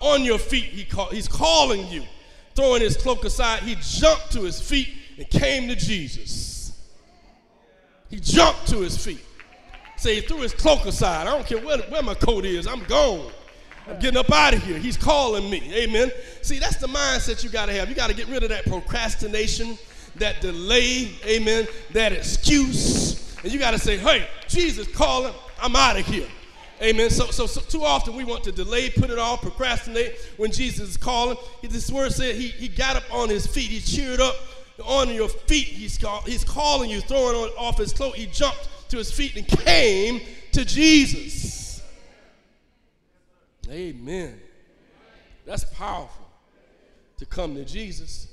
[0.00, 0.64] on your feet.
[0.64, 2.02] He call, he's calling you.
[2.54, 6.80] throwing his cloak aside, he jumped to his feet and came to Jesus.
[8.10, 9.24] He jumped to his feet.
[9.96, 11.26] Say, he threw his cloak aside.
[11.26, 13.30] I don't care where, where my coat is, I'm gone.
[13.88, 14.78] I'm getting up out of here.
[14.78, 15.72] He's calling me.
[15.74, 16.10] Amen.
[16.42, 17.88] See, that's the mindset you got to have.
[17.88, 19.78] You got to get rid of that procrastination,
[20.16, 23.36] that delay, amen, that excuse.
[23.42, 26.28] And you got to say, hey, Jesus calling, I'm out of here.
[26.82, 27.08] Amen.
[27.10, 30.90] So, so, so, too often we want to delay, put it off, procrastinate when Jesus
[30.90, 31.36] is calling.
[31.62, 33.70] This word said he, he got up on his feet.
[33.70, 34.34] He cheered up
[34.84, 35.66] on your feet.
[35.66, 38.16] He's, call, he's calling you, throwing on, off his cloak.
[38.16, 40.20] He jumped to his feet and came
[40.52, 41.80] to Jesus.
[43.70, 44.40] Amen.
[45.46, 46.26] That's powerful
[47.18, 48.28] to come to Jesus.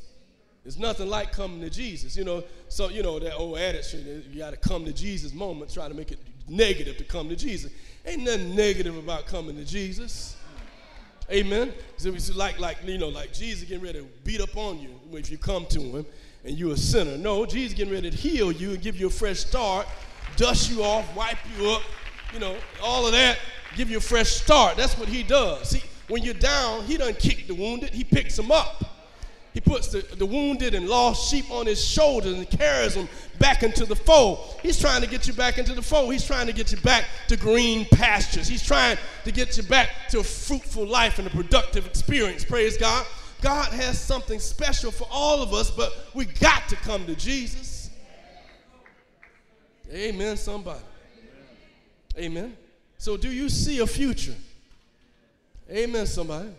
[0.66, 2.16] It's nothing like coming to Jesus.
[2.16, 5.74] You know, so, you know, that old adage, you got to come to Jesus moment,
[5.74, 7.72] try to make it negative to come to Jesus.
[8.06, 10.36] Ain't nothing negative about coming to Jesus.
[11.32, 11.74] Amen.
[11.98, 15.00] So it's like, like, you know, like Jesus getting ready to beat up on you
[15.14, 16.06] if you come to him
[16.44, 17.18] and you're a sinner.
[17.18, 19.88] No, Jesus getting ready to heal you and give you a fresh start,
[20.36, 21.84] dust you off, wipe you up,
[22.34, 23.38] you know, all of that,
[23.76, 24.76] give you a fresh start.
[24.76, 25.70] That's what he does.
[25.70, 28.84] See, when you're down, he doesn't kick the wounded, he picks them up.
[29.54, 33.64] He puts the, the wounded and lost sheep on his shoulders and carries them back
[33.64, 34.40] into the fold.
[34.62, 36.14] He's trying to get you back into the fold.
[36.14, 38.48] He's trying to get you back to green pastures.
[38.48, 42.46] He's trying to get you back to a fruitful life and a productive experience.
[42.46, 43.06] Praise God.
[43.42, 47.90] God has something special for all of us, but we got to come to Jesus.
[49.92, 50.84] Amen, somebody.
[52.18, 52.56] Amen.
[52.98, 54.36] So, do you see a future?
[55.70, 56.50] Amen, somebody.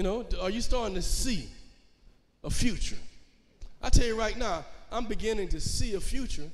[0.00, 1.46] You know, are you starting to see
[2.42, 2.96] a future?
[3.82, 6.48] I tell you right now, I'm beginning to see a future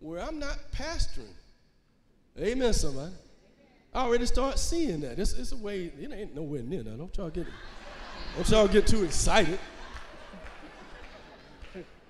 [0.00, 1.32] where I'm not pastoring.
[2.38, 3.14] Amen, somebody.
[3.94, 5.18] I already start seeing that.
[5.18, 6.96] It's, it's a way, it ain't nowhere near now.
[6.96, 7.52] Don't y'all get it.
[8.36, 9.58] don't y'all get too excited.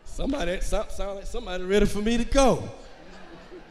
[0.03, 2.69] Somebody sound, sound like somebody ready for me to go.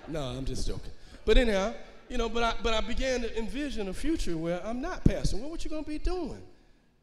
[0.07, 0.91] No, I'm just joking.
[1.25, 1.73] But anyhow,
[2.07, 5.41] you know, but I but I began to envision a future where I'm not pastoring.
[5.41, 6.41] Well, what you gonna be doing?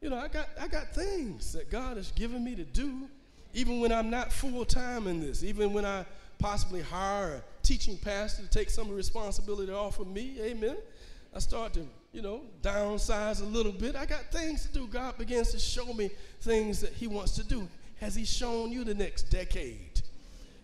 [0.05, 3.09] You know, I got, I got things that God has given me to do,
[3.55, 6.05] even when I'm not full time in this, even when I
[6.37, 10.37] possibly hire a teaching pastor to take some responsibility off of me.
[10.39, 10.77] Amen.
[11.35, 13.95] I start to, you know, downsize a little bit.
[13.95, 14.85] I got things to do.
[14.85, 17.67] God begins to show me things that He wants to do.
[17.99, 20.03] Has He shown you the next decade?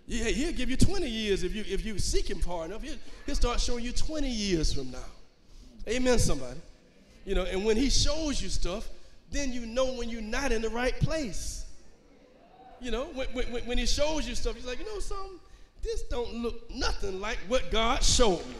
[0.06, 2.84] Yeah, He'll give you 20 years if you if you seek Him far enough.
[2.84, 2.94] He'll,
[3.26, 5.10] he'll start showing you 20 years from now.
[5.88, 6.60] Amen, somebody.
[7.26, 8.88] You know, and when He shows you stuff,
[9.32, 11.66] then you know when you're not in the right place.
[12.80, 15.40] You know, when, when, when he shows you stuff, he's like, you know something?
[15.82, 18.56] This don't look nothing like what God showed me.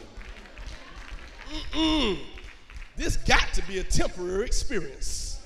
[1.74, 2.18] Mm-mm.
[2.96, 5.40] This got to be a temporary experience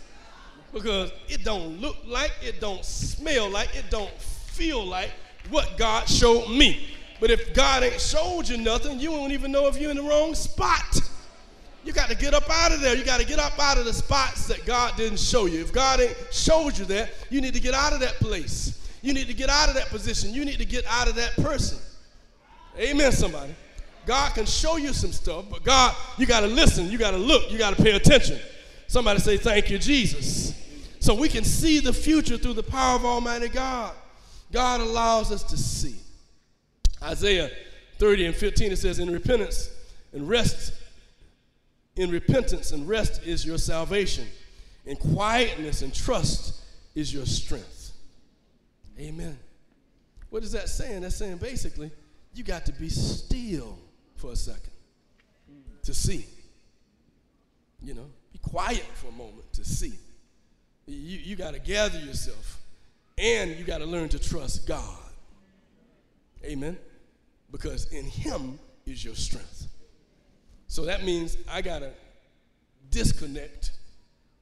[0.72, 5.10] because it don't look like, it don't smell like, it don't feel like
[5.50, 6.88] what God showed me.
[7.20, 10.02] But if God ain't showed you nothing, you won't even know if you're in the
[10.02, 11.00] wrong spot.
[11.87, 12.96] You got to get up out of there.
[12.96, 15.61] You got to get up out of the spots that God didn't show you.
[15.61, 18.90] If God ain't showed you that, you need to get out of that place.
[19.03, 20.35] You need to get out of that position.
[20.35, 21.79] You need to get out of that person.
[22.77, 23.55] Amen, somebody.
[24.05, 26.90] God can show you some stuff, but God, you got to listen.
[26.90, 27.53] You got to look.
[27.53, 28.40] You got to pay attention.
[28.88, 30.61] Somebody say, Thank you, Jesus.
[30.99, 33.94] So we can see the future through the power of Almighty God.
[34.51, 35.94] God allows us to see.
[37.01, 37.49] Isaiah
[37.99, 39.70] 30 and 15, it says, In repentance
[40.12, 40.72] and rest
[41.96, 44.26] in repentance and rest is your salvation.
[44.85, 46.62] In quietness and trust
[46.94, 47.92] is your strength.
[48.98, 49.38] Amen.
[50.30, 51.02] What is that saying?
[51.02, 51.90] That's saying basically,
[52.35, 53.78] you got to be still
[54.16, 54.70] for a second
[55.82, 56.26] to see.
[57.82, 59.92] You know, be quiet for a moment to see.
[60.87, 62.61] You, you got to gather yourself
[63.18, 64.98] and you got to learn to trust God.
[66.44, 66.78] Amen.
[67.50, 69.68] Because in Him is your strength.
[70.68, 71.90] So that means I got to
[72.90, 73.73] disconnect,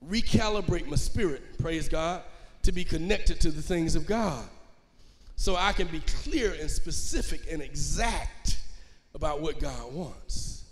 [0.08, 2.22] recalibrate my spirit, praise God,
[2.62, 4.44] to be connected to the things of God.
[5.36, 8.58] So I can be clear and specific and exact
[9.14, 10.64] about what God wants.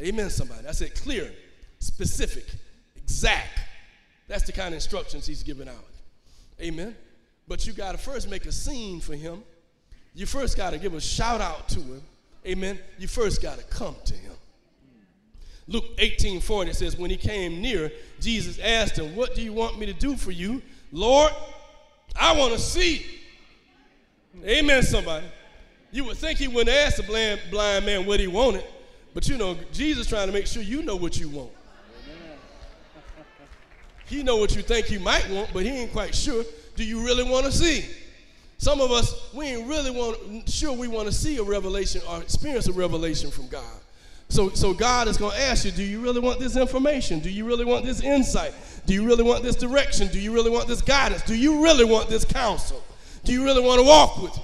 [0.00, 0.66] Amen, somebody.
[0.66, 1.30] I said clear,
[1.78, 2.46] specific,
[2.96, 3.60] exact.
[4.26, 5.84] That's the kind of instructions he's giving out.
[6.60, 6.96] Amen.
[7.46, 9.42] But you got to first make a scene for him.
[10.14, 12.02] You first got to give a shout out to him.
[12.46, 12.78] Amen.
[12.98, 14.32] You first got to come to him.
[15.66, 17.90] Luke 18 40 says, When he came near,
[18.20, 20.62] Jesus asked him, What do you want me to do for you?
[20.92, 21.32] Lord,
[22.16, 23.06] I want to see.
[24.44, 25.26] Amen, somebody.
[25.90, 28.64] You would think he wouldn't ask the blind, blind man what he wanted,
[29.14, 31.52] but you know, Jesus trying to make sure you know what you want.
[34.06, 36.44] He know what you think you might want, but he ain't quite sure.
[36.76, 37.88] Do you really want to see?
[38.58, 42.20] Some of us, we ain't really want, sure we want to see a revelation or
[42.20, 43.80] experience a revelation from God.
[44.28, 47.20] So, so God is going to ask you, do you really want this information?
[47.20, 48.54] Do you really want this insight?
[48.86, 50.08] Do you really want this direction?
[50.08, 51.22] Do you really want this guidance?
[51.22, 52.82] Do you really want this counsel?
[53.24, 54.42] Do you really want to walk with me?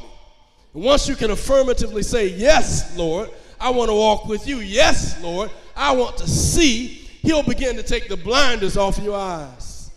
[0.75, 4.59] And once you can affirmatively say, Yes, Lord, I want to walk with you.
[4.59, 6.87] Yes, Lord, I want to see,
[7.23, 9.91] He'll begin to take the blinders off your eyes.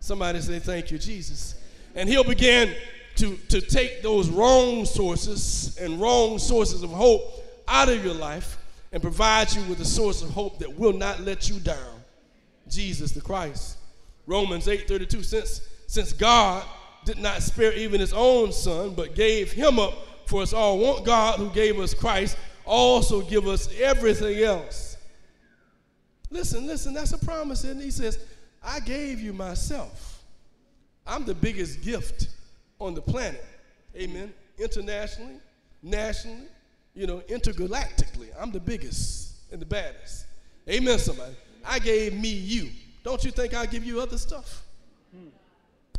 [0.00, 1.56] Somebody say, Thank you, Jesus.
[1.94, 2.74] And He'll begin
[3.16, 8.58] to, to take those wrong sources and wrong sources of hope out of your life
[8.92, 12.02] and provides you with a source of hope that will not let you down.
[12.68, 13.76] Jesus the Christ.
[14.26, 16.64] Romans 8:32 since since God
[17.04, 19.94] did not spare even his own son but gave him up
[20.26, 20.78] for us all.
[20.78, 24.96] Won't God who gave us Christ also give us everything else?
[26.30, 28.18] Listen, listen, that's a promise and he says,
[28.62, 30.22] "I gave you myself.
[31.06, 32.28] I'm the biggest gift
[32.78, 33.44] on the planet."
[33.96, 34.32] Amen.
[34.58, 35.40] Internationally,
[35.82, 36.46] nationally,
[36.94, 38.28] you know, intergalactically.
[38.38, 40.26] I'm the biggest and the baddest.
[40.68, 41.34] Amen, somebody.
[41.64, 42.70] I gave me you.
[43.04, 44.62] Don't you think I'll give you other stuff?
[45.14, 45.28] Hmm.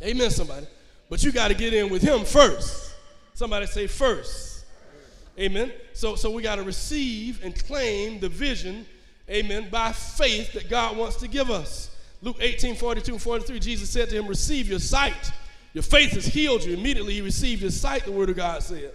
[0.02, 0.66] Amen, somebody.
[1.10, 2.94] But you got to get in with him first.
[3.34, 4.64] Somebody say first.
[5.38, 5.72] Amen.
[5.92, 8.86] So, so we got to receive and claim the vision,
[9.28, 11.90] amen, by faith that God wants to give us.
[12.22, 15.32] Luke 18, 42 and 43, Jesus said to him, Receive your sight.
[15.74, 16.74] Your faith has healed you.
[16.74, 18.92] Immediately he received his sight, the word of God said.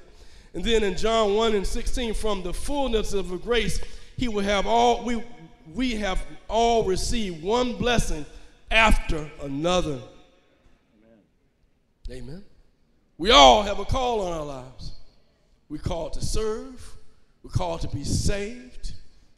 [0.54, 3.80] And then in John 1 and 16, from the fullness of the grace,
[4.18, 5.24] he will have all, we,
[5.74, 8.26] we have all received one blessing
[8.72, 10.00] after another.
[12.10, 12.24] Amen.
[12.24, 12.44] Amen.
[13.18, 14.94] We all have a call on our lives.
[15.70, 16.98] We're called to serve.
[17.44, 18.94] We're called to be saved.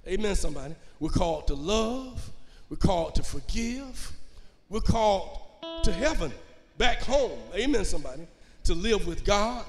[0.07, 0.75] Amen, somebody.
[0.99, 2.31] We're called to love.
[2.69, 4.11] We're called to forgive.
[4.69, 5.39] We're called
[5.83, 6.31] to heaven,
[6.77, 7.37] back home.
[7.53, 8.27] Amen, somebody.
[8.65, 9.65] To live with God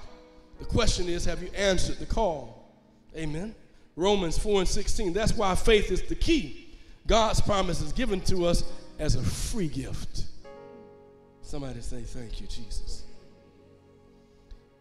[0.63, 2.73] the question is, have you answered the call?
[3.17, 3.53] Amen.
[3.97, 5.13] Romans 4 and 16.
[5.13, 6.79] That's why faith is the key.
[7.07, 8.63] God's promise is given to us
[9.01, 10.27] as a free gift.
[11.43, 13.03] Somebody say, Thank you, Jesus.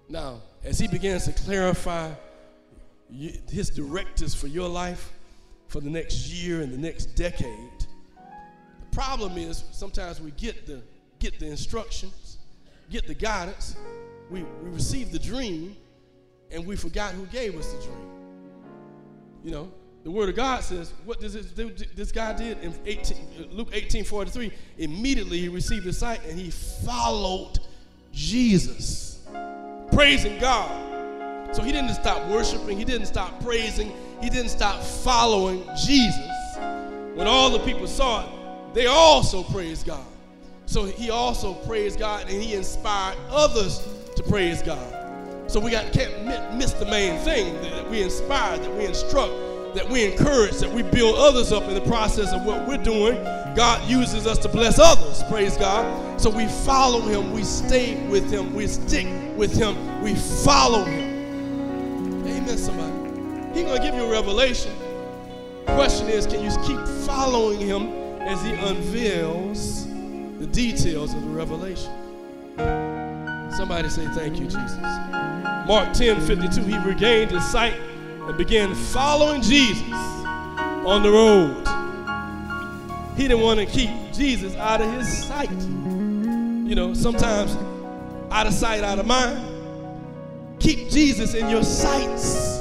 [0.08, 2.12] Now, as he begins to clarify
[3.50, 5.12] his directives for your life
[5.68, 7.88] for the next year and the next decade,
[8.20, 10.84] the problem is sometimes we get the,
[11.18, 12.38] get the instructions,
[12.92, 13.76] get the guidance,
[14.32, 15.76] we, we received the dream
[16.50, 18.08] and we forgot who gave us the dream.
[19.44, 19.72] You know,
[20.04, 24.04] the word of God says, what does this, this guy did in 18, Luke 18
[24.04, 24.52] 43?
[24.78, 27.60] Immediately he received his sight and he followed
[28.12, 29.20] Jesus,
[29.92, 30.88] praising God.
[31.54, 36.58] So he didn't stop worshiping, he didn't stop praising, he didn't stop following Jesus.
[37.14, 40.06] When all the people saw it, they also praised God.
[40.66, 45.02] So he also praised God and he inspired others to praise God.
[45.48, 49.34] So we got can't miss the main thing that we inspire, that we instruct,
[49.76, 53.16] that we encourage, that we build others up in the process of what we're doing.
[53.56, 55.24] God uses us to bless others.
[55.30, 56.22] Praise God.
[56.22, 62.26] So we follow him, we stay with him, we stick with him, we follow him.
[62.26, 63.54] Amen, somebody.
[63.54, 64.72] He's gonna give you a revelation.
[65.66, 67.90] Question is, can you keep following him
[68.22, 69.86] as he unveils
[70.40, 71.92] the details of the revelation?
[73.56, 74.78] Somebody say, Thank you, Jesus.
[75.68, 77.76] Mark 10 52, he regained his sight
[78.28, 81.68] and began following Jesus on the road.
[83.16, 85.52] He didn't want to keep Jesus out of his sight.
[85.52, 87.56] You know, sometimes
[88.32, 89.48] out of sight, out of mind.
[90.60, 92.60] Keep Jesus in your sights.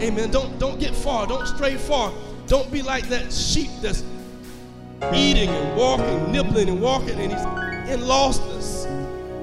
[0.00, 0.30] Amen.
[0.30, 1.26] Don't, don't get far.
[1.26, 2.12] Don't stray far.
[2.46, 4.02] Don't be like that sheep that's
[5.14, 7.42] eating and walking, nibbling and walking, and he's
[7.92, 8.79] in lostness.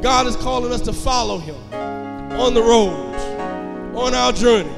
[0.01, 3.15] God is calling us to follow Him on the road,
[3.95, 4.69] on our journey,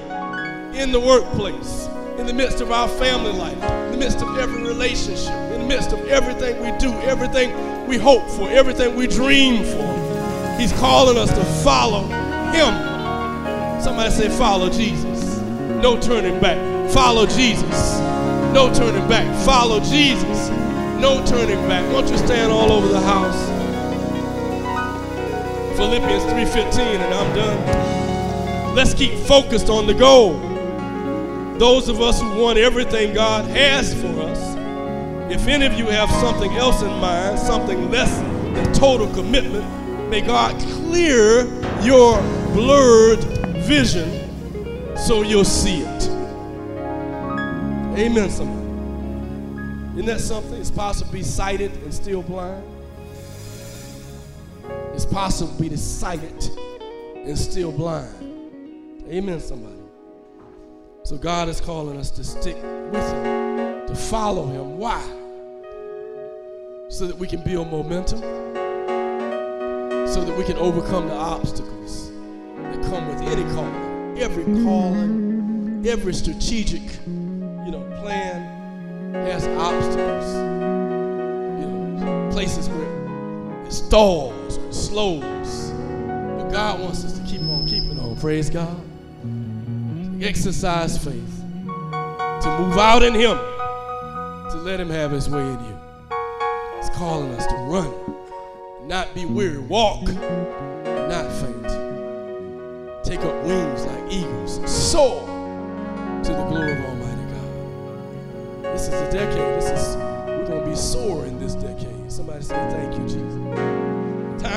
[0.80, 4.64] in the workplace, in the midst of our family life, in the midst of every
[4.64, 9.64] relationship, in the midst of everything we do, everything we hope for, everything we dream
[9.64, 10.58] for.
[10.58, 12.04] He's calling us to follow
[12.52, 13.82] Him.
[13.82, 15.38] Somebody say, Follow Jesus.
[15.82, 16.92] No turning back.
[16.92, 18.00] Follow Jesus.
[18.54, 19.46] No turning back.
[19.46, 20.50] Follow Jesus.
[21.00, 21.92] No turning back.
[21.94, 23.59] Won't you stand all over the house?
[25.80, 28.76] Philippians 3:15 and I'm done.
[28.76, 30.34] Let's keep focused on the goal.
[31.58, 34.58] Those of us who want everything God has for us,
[35.32, 39.66] if any of you have something else in mind, something less than total commitment,
[40.10, 41.46] may God clear
[41.82, 42.22] your
[42.52, 43.24] blurred
[43.64, 46.10] vision so you'll see it.
[47.98, 48.68] Amen, somebody.
[49.94, 50.60] Isn't that something?
[50.60, 52.66] It's possible to be sighted and still blind.
[55.02, 56.44] It's possible to be sighted
[57.16, 59.02] and still blind.
[59.08, 59.80] Amen, somebody.
[61.04, 62.58] So God is calling us to stick
[62.92, 64.78] with Him, to follow Him.
[64.78, 65.02] Why?
[66.90, 68.20] So that we can build momentum,
[70.06, 72.12] so that we can overcome the obstacles
[72.58, 74.18] that come with any calling.
[74.20, 80.34] Every calling, every strategic, you know, plan has obstacles.
[81.62, 82.89] You know, places where
[83.70, 85.72] it stalls, slows.
[85.72, 88.18] But God wants us to keep on keeping on.
[88.18, 88.80] Praise God
[90.22, 93.38] exercise faith, to move out in Him,
[94.52, 95.80] to let Him have His way in you.
[96.78, 97.94] He's calling us to run,
[98.88, 101.64] not be weary, walk, not faint.
[103.04, 105.26] Take up wings like eagles, soar
[106.24, 108.74] to the glory of Almighty God.
[108.74, 109.62] This is a decade.
[109.62, 112.12] This is we're gonna be soaring in this decade.
[112.12, 113.39] Somebody say, "Thank you, Jesus."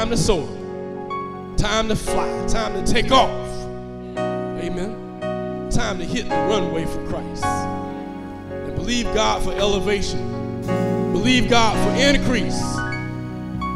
[0.03, 0.49] Time to soar.
[1.57, 2.45] Time to fly.
[2.49, 3.31] Time to take off.
[4.19, 5.03] Amen
[5.71, 7.45] time to hit the runway for Christ.
[7.45, 10.63] And believe God for elevation.
[11.13, 12.61] Believe God for increase.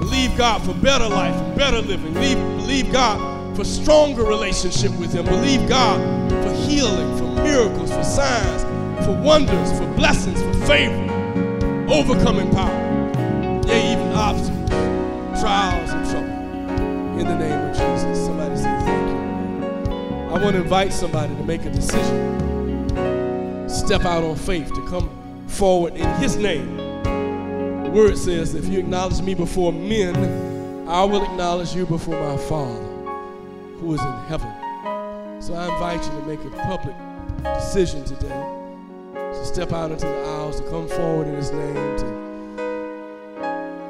[0.01, 2.13] Believe God for better life and better living.
[2.13, 5.27] Believe, believe God for stronger relationship with Him.
[5.27, 6.01] Believe God
[6.43, 8.65] for healing, for miracles, for signs,
[9.07, 12.86] for wonders, for blessings, for favor, overcoming power.
[17.27, 18.25] In the name of Jesus.
[18.25, 19.17] Somebody say thank you.
[20.35, 22.89] I want to invite somebody to make a decision.
[23.69, 25.11] Step out on faith to come
[25.49, 26.77] forward in His name.
[27.83, 32.37] The word says, if you acknowledge me before men, I will acknowledge you before my
[32.45, 32.85] Father
[33.81, 34.53] who is in heaven.
[35.43, 36.95] So I invite you to make a public
[37.59, 38.45] decision today
[39.15, 42.05] to step out into the aisles, to come forward in His name, to,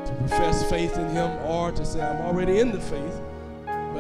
[0.07, 3.21] to profess faith in Him, or to say, I'm already in the faith,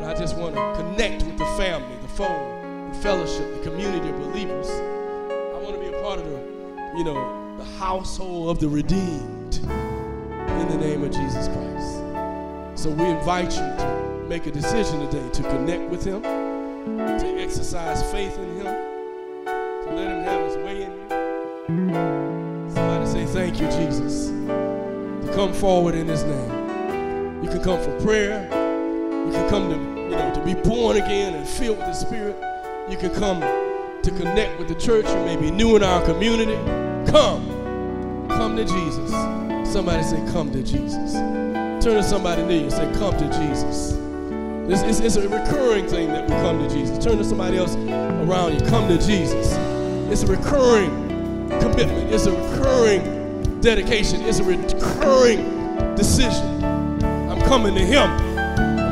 [0.06, 4.16] I just want to connect with the family the phone, the fellowship, the community of
[4.16, 4.70] believers.
[4.70, 6.38] I want to be a part of the,
[6.96, 12.80] you know, the household of the redeemed in the name of Jesus Christ.
[12.80, 18.00] So we invite you to make a decision today to connect with Him, to exercise
[18.12, 22.70] faith in Him, to let Him have His way in you.
[22.72, 24.28] Somebody say, Thank you, Jesus.
[24.28, 27.42] To come forward in His name.
[27.42, 28.44] You can come for prayer.
[29.26, 29.95] You can come to
[30.46, 32.36] be born again and filled with the Spirit,
[32.88, 35.04] you can come to connect with the church.
[35.06, 36.54] You may be new in our community.
[37.10, 38.28] Come.
[38.28, 39.10] Come to Jesus.
[39.70, 41.14] Somebody say, Come to Jesus.
[41.14, 43.98] Turn to somebody near you and say, Come to Jesus.
[44.68, 47.04] This is it's a recurring thing that we come to Jesus.
[47.04, 48.64] Turn to somebody else around you.
[48.68, 49.52] Come to Jesus.
[50.12, 50.90] It's a recurring
[51.60, 52.12] commitment.
[52.12, 54.22] It's a recurring dedication.
[54.22, 56.64] It's a recurring decision.
[56.64, 58.36] I'm coming to Him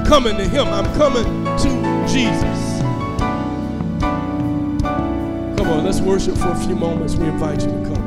[0.05, 0.67] I'm coming to Him.
[0.69, 1.44] I'm coming
[2.15, 2.79] Jesus.
[5.57, 7.17] Come on, let's worship for a few moments.
[7.17, 8.05] We invite you to come.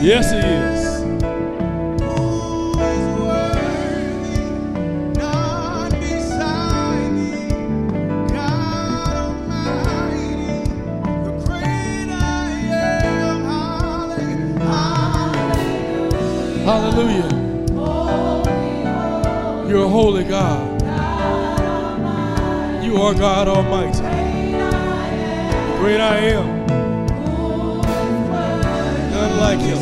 [0.00, 0.55] Yes, He is.
[23.06, 24.00] Are God Almighty.
[25.78, 26.66] Great I am.
[29.12, 29.78] None like him.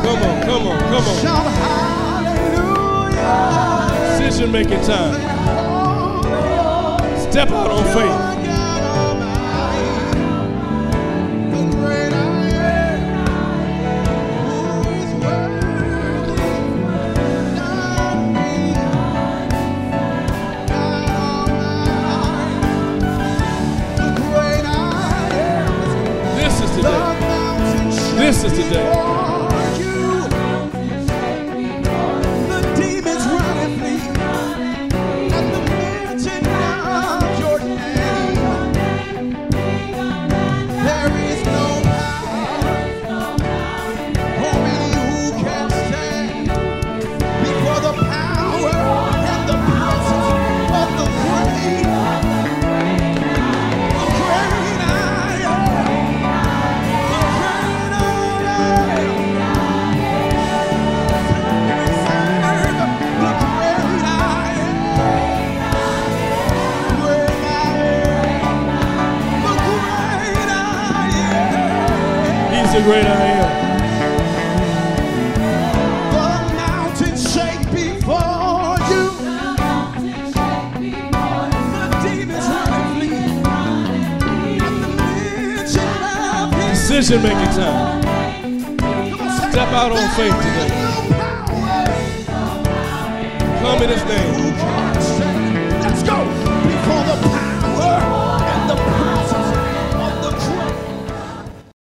[0.00, 1.16] Come on, come on, come on.
[4.18, 5.14] Decision making time.
[7.30, 8.33] Step out on faith.